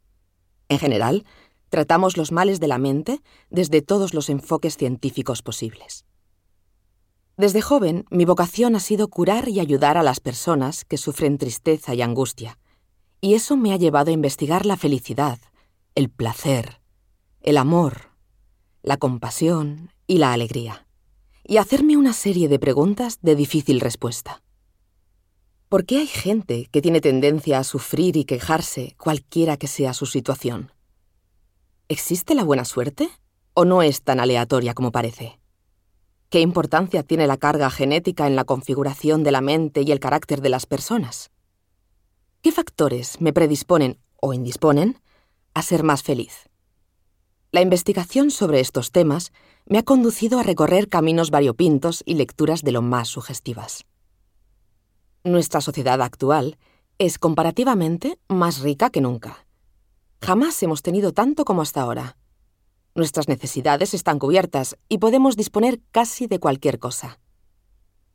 En 0.68 0.80
general, 0.80 1.24
tratamos 1.70 2.18
los 2.18 2.34
males 2.34 2.60
de 2.60 2.68
la 2.68 2.78
mente 2.78 3.22
desde 3.50 3.82
todos 3.82 4.14
los 4.14 4.30
enfoques 4.30 4.76
científicos 4.76 5.42
posibles. 5.42 6.04
Desde 7.38 7.62
joven, 7.62 8.06
mi 8.10 8.24
vocación 8.24 8.76
ha 8.76 8.80
sido 8.80 9.10
curar 9.10 9.50
y 9.50 9.60
ayudar 9.60 9.98
a 9.98 10.04
las 10.04 10.20
personas 10.22 10.86
que 10.86 10.98
sufren 10.98 11.38
tristeza 11.38 11.94
y 11.94 12.02
angustia, 12.02 12.58
y 13.20 13.34
eso 13.34 13.58
me 13.58 13.74
ha 13.74 13.78
llevado 13.78 14.10
a 14.10 14.14
investigar 14.14 14.66
la 14.66 14.78
felicidad, 14.78 15.40
el 15.96 16.10
placer, 16.10 16.80
el 17.42 17.58
amor, 17.58 18.12
la 18.84 18.98
compasión 18.98 19.92
y 20.08 20.18
la 20.20 20.32
alegría. 20.34 20.86
y 21.48 21.58
hacerme 21.58 21.96
una 21.96 22.14
serie 22.14 22.48
de 22.48 22.58
preguntas 22.58 23.20
de 23.22 23.36
difícil 23.36 23.80
respuesta. 23.80 24.42
¿Por 25.70 25.86
qué 25.86 26.00
hay 26.00 26.08
gente 26.08 26.68
que 26.72 26.82
tiene 26.82 27.02
tendencia 27.02 27.60
a 27.60 27.64
sufrir 27.64 28.18
y 28.18 28.26
quejarse 28.26 28.96
cualquiera 28.98 29.56
que 29.58 29.68
sea 29.68 29.94
su 29.94 30.08
situación? 30.08 30.72
¿Existe 31.88 32.34
la 32.34 32.44
buena 32.44 32.66
suerte 32.66 33.10
o 33.54 33.64
no 33.64 33.84
es 33.84 34.02
tan 34.02 34.20
aleatoria 34.20 34.74
como 34.74 34.92
parece? 34.92 35.40
¿Qué 36.36 36.42
importancia 36.42 37.02
tiene 37.02 37.28
la 37.28 37.38
carga 37.38 37.70
genética 37.70 38.28
en 38.28 38.36
la 38.36 38.44
configuración 38.44 39.24
de 39.24 39.32
la 39.32 39.40
mente 39.40 39.84
y 39.84 39.94
el 39.94 40.02
carácter 40.02 40.42
de 40.42 40.50
las 40.50 40.66
personas? 40.66 41.32
¿Qué 42.42 42.52
factores 42.52 43.22
me 43.22 43.32
predisponen 43.32 44.02
o 44.22 44.34
indisponen 44.34 45.00
a 45.54 45.62
ser 45.62 45.84
más 45.84 46.04
feliz? 46.04 46.50
La 47.54 47.62
investigación 47.62 48.32
sobre 48.32 48.60
estos 48.60 48.92
temas 48.92 49.32
me 49.66 49.78
ha 49.78 49.84
conducido 49.84 50.38
a 50.38 50.44
recorrer 50.44 50.90
caminos 50.90 51.32
variopintos 51.32 52.04
y 52.06 52.16
lecturas 52.16 52.64
de 52.64 52.74
lo 52.74 52.82
más 52.82 53.08
sugestivas. 53.08 53.86
Nuestra 55.24 55.62
sociedad 55.62 56.02
actual 56.02 56.58
es 56.98 57.18
comparativamente 57.18 58.20
más 58.28 58.60
rica 58.60 58.90
que 58.90 59.00
nunca. 59.00 59.48
Jamás 60.22 60.62
hemos 60.64 60.82
tenido 60.82 61.14
tanto 61.14 61.46
como 61.46 61.62
hasta 61.62 61.80
ahora. 61.80 62.18
Nuestras 62.98 63.28
necesidades 63.28 63.94
están 63.94 64.20
cubiertas 64.20 64.78
y 64.88 65.00
podemos 65.00 65.36
disponer 65.36 65.82
casi 65.92 66.28
de 66.28 66.40
cualquier 66.40 66.80
cosa. 66.80 67.20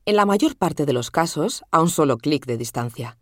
En 0.06 0.16
la 0.16 0.24
mayor 0.24 0.56
parte 0.56 0.86
de 0.86 0.94
los 0.94 1.10
casos, 1.10 1.62
a 1.70 1.82
un 1.82 1.90
solo 1.90 2.16
clic 2.16 2.46
de 2.46 2.56
distancia. 2.56 3.18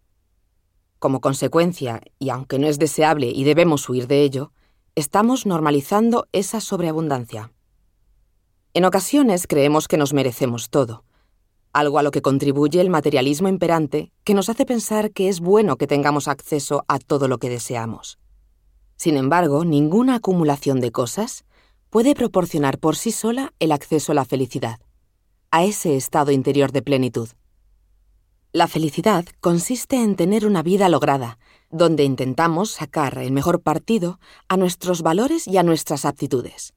Como 1.01 1.21
consecuencia, 1.21 2.01
y 2.21 2.31
aunque 2.31 2.61
no 2.61 2.69
es 2.69 2.79
deseable 2.79 3.33
y 3.35 3.43
debemos 3.43 3.89
huir 3.89 4.07
de 4.07 4.23
ello, 4.23 4.53
estamos 4.95 5.47
normalizando 5.47 6.29
esa 6.31 6.61
sobreabundancia. 6.61 7.53
En 8.73 8.85
ocasiones 8.85 9.49
creemos 9.49 9.89
que 9.89 9.97
nos 9.97 10.13
merecemos 10.13 10.71
todo, 10.71 11.03
algo 11.73 11.99
a 11.99 12.05
lo 12.05 12.13
que 12.13 12.23
contribuye 12.23 12.81
el 12.81 12.89
materialismo 12.89 13.49
imperante 13.49 14.13
que 14.23 14.35
nos 14.35 14.49
hace 14.49 14.65
pensar 14.65 15.11
que 15.11 15.29
es 15.29 15.41
bueno 15.41 15.77
que 15.77 15.89
tengamos 15.89 16.29
acceso 16.29 16.85
a 16.87 17.01
todo 17.01 17.27
lo 17.27 17.39
que 17.39 17.49
deseamos. 17.49 18.21
Sin 18.95 19.17
embargo, 19.17 19.65
ninguna 19.65 20.17
acumulación 20.17 20.81
de 20.81 20.93
cosas 20.93 21.45
puede 21.91 22.15
proporcionar 22.15 22.79
por 22.79 22.97
sí 22.97 23.13
sola 23.13 23.53
el 23.59 23.73
acceso 23.73 24.13
a 24.13 24.15
la 24.15 24.25
felicidad, 24.25 24.81
a 25.51 25.65
ese 25.65 25.97
estado 25.97 26.31
interior 26.31 26.73
de 26.73 26.83
plenitud. 26.83 27.29
La 28.53 28.67
felicidad 28.67 29.27
consiste 29.41 29.97
en 29.97 30.17
tener 30.17 30.47
una 30.47 30.63
vida 30.63 30.89
lograda, 30.89 31.39
donde 31.71 32.05
intentamos 32.05 32.71
sacar 32.71 33.19
el 33.19 33.31
mejor 33.31 33.61
partido 33.61 34.19
a 34.49 34.57
nuestros 34.57 35.03
valores 35.03 35.47
y 35.47 35.59
a 35.59 35.63
nuestras 35.63 36.05
aptitudes. 36.05 36.75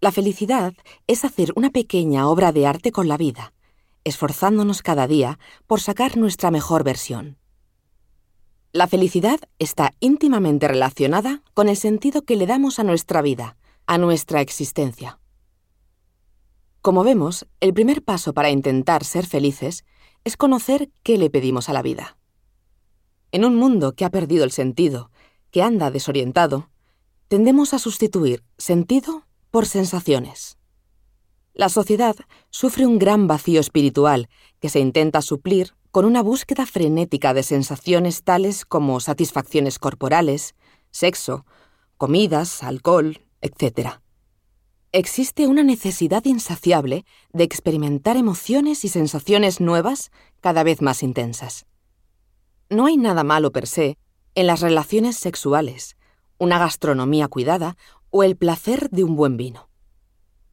La 0.00 0.12
felicidad 0.12 0.74
es 1.06 1.24
hacer 1.24 1.52
una 1.56 1.70
pequeña 1.70 2.28
obra 2.28 2.52
de 2.52 2.66
arte 2.66 2.92
con 2.92 3.08
la 3.08 3.16
vida, 3.16 3.52
esforzándonos 4.04 4.82
cada 4.82 5.06
día 5.06 5.38
por 5.66 5.80
sacar 5.80 6.16
nuestra 6.16 6.50
mejor 6.50 6.84
versión. 6.84 7.36
La 8.72 8.86
felicidad 8.86 9.40
está 9.58 9.94
íntimamente 9.98 10.68
relacionada 10.68 11.42
con 11.54 11.68
el 11.68 11.76
sentido 11.76 12.22
que 12.22 12.36
le 12.36 12.46
damos 12.46 12.78
a 12.78 12.84
nuestra 12.84 13.22
vida, 13.22 13.56
a 13.88 13.96
nuestra 13.96 14.42
existencia. 14.42 15.18
Como 16.82 17.04
vemos, 17.04 17.46
el 17.60 17.72
primer 17.72 18.04
paso 18.04 18.34
para 18.34 18.50
intentar 18.50 19.02
ser 19.02 19.24
felices 19.24 19.86
es 20.24 20.36
conocer 20.36 20.90
qué 21.02 21.16
le 21.16 21.30
pedimos 21.30 21.70
a 21.70 21.72
la 21.72 21.80
vida. 21.80 22.18
En 23.32 23.46
un 23.46 23.56
mundo 23.56 23.94
que 23.94 24.04
ha 24.04 24.10
perdido 24.10 24.44
el 24.44 24.52
sentido, 24.52 25.10
que 25.50 25.62
anda 25.62 25.90
desorientado, 25.90 26.68
tendemos 27.28 27.72
a 27.72 27.78
sustituir 27.78 28.44
sentido 28.58 29.24
por 29.50 29.64
sensaciones. 29.64 30.58
La 31.54 31.70
sociedad 31.70 32.14
sufre 32.50 32.84
un 32.84 32.98
gran 32.98 33.26
vacío 33.26 33.58
espiritual 33.58 34.28
que 34.60 34.68
se 34.68 34.80
intenta 34.80 35.22
suplir 35.22 35.74
con 35.92 36.04
una 36.04 36.22
búsqueda 36.22 36.66
frenética 36.66 37.32
de 37.32 37.42
sensaciones 37.42 38.22
tales 38.22 38.66
como 38.66 39.00
satisfacciones 39.00 39.78
corporales, 39.78 40.54
sexo, 40.90 41.46
comidas, 41.96 42.62
alcohol, 42.62 43.22
etc. 43.40 44.00
Existe 44.92 45.46
una 45.46 45.62
necesidad 45.62 46.24
insaciable 46.24 47.04
de 47.32 47.44
experimentar 47.44 48.16
emociones 48.16 48.84
y 48.84 48.88
sensaciones 48.88 49.60
nuevas 49.60 50.10
cada 50.40 50.62
vez 50.62 50.80
más 50.80 51.02
intensas. 51.02 51.66
No 52.70 52.86
hay 52.86 52.96
nada 52.96 53.22
malo 53.22 53.52
per 53.52 53.66
se 53.66 53.98
en 54.34 54.46
las 54.46 54.60
relaciones 54.60 55.16
sexuales, 55.16 55.96
una 56.38 56.58
gastronomía 56.58 57.28
cuidada 57.28 57.76
o 58.10 58.22
el 58.22 58.36
placer 58.36 58.88
de 58.90 59.04
un 59.04 59.16
buen 59.16 59.36
vino. 59.36 59.68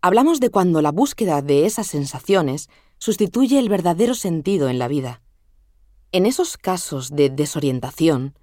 Hablamos 0.02 0.40
de 0.40 0.50
cuando 0.50 0.82
la 0.82 0.92
búsqueda 0.92 1.42
de 1.42 1.66
esas 1.66 1.88
sensaciones 1.88 2.70
sustituye 2.98 3.60
el 3.60 3.70
verdadero 3.70 4.16
sentido 4.16 4.70
en 4.70 4.80
la 4.80 4.88
vida. 4.88 5.22
En 6.12 6.26
esos 6.26 6.58
casos 6.58 7.10
de 7.10 7.30
desorientación, 7.30 8.38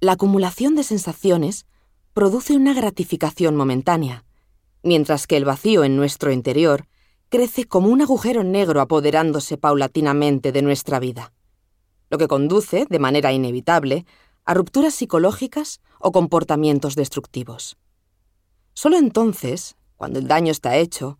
la 0.00 0.12
acumulación 0.12 0.74
de 0.74 0.82
sensaciones 0.82 1.66
produce 2.14 2.54
una 2.54 2.74
gratificación 2.74 3.56
momentánea, 3.56 4.24
mientras 4.84 5.26
que 5.26 5.36
el 5.36 5.44
vacío 5.44 5.82
en 5.82 5.96
nuestro 5.96 6.30
interior 6.30 6.86
crece 7.28 7.64
como 7.64 7.88
un 7.88 8.02
agujero 8.02 8.44
negro 8.44 8.80
apoderándose 8.80 9.58
paulatinamente 9.58 10.52
de 10.52 10.62
nuestra 10.62 11.00
vida, 11.00 11.32
lo 12.10 12.18
que 12.18 12.28
conduce, 12.28 12.86
de 12.88 12.98
manera 13.00 13.32
inevitable, 13.32 14.06
a 14.44 14.54
rupturas 14.54 14.94
psicológicas 14.94 15.80
o 15.98 16.12
comportamientos 16.12 16.94
destructivos. 16.94 17.76
Solo 18.74 18.96
entonces, 18.96 19.74
cuando 19.96 20.20
el 20.20 20.28
daño 20.28 20.52
está 20.52 20.76
hecho, 20.76 21.18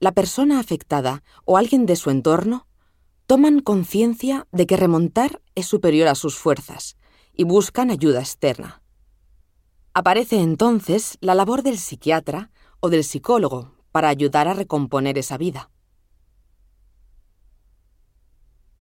la 0.00 0.12
persona 0.12 0.60
afectada 0.60 1.22
o 1.46 1.56
alguien 1.56 1.86
de 1.86 1.96
su 1.96 2.10
entorno 2.10 2.66
toman 3.26 3.60
conciencia 3.60 4.46
de 4.52 4.66
que 4.66 4.76
remontar 4.76 5.40
es 5.54 5.64
superior 5.66 6.08
a 6.08 6.14
sus 6.14 6.36
fuerzas 6.36 6.98
y 7.32 7.44
buscan 7.44 7.90
ayuda 7.90 8.20
externa. 8.20 8.82
Aparece 9.98 10.42
entonces 10.42 11.16
la 11.22 11.34
labor 11.34 11.62
del 11.62 11.78
psiquiatra 11.78 12.50
o 12.80 12.90
del 12.90 13.02
psicólogo 13.02 13.72
para 13.92 14.10
ayudar 14.10 14.46
a 14.46 14.52
recomponer 14.52 15.16
esa 15.16 15.38
vida. 15.38 15.70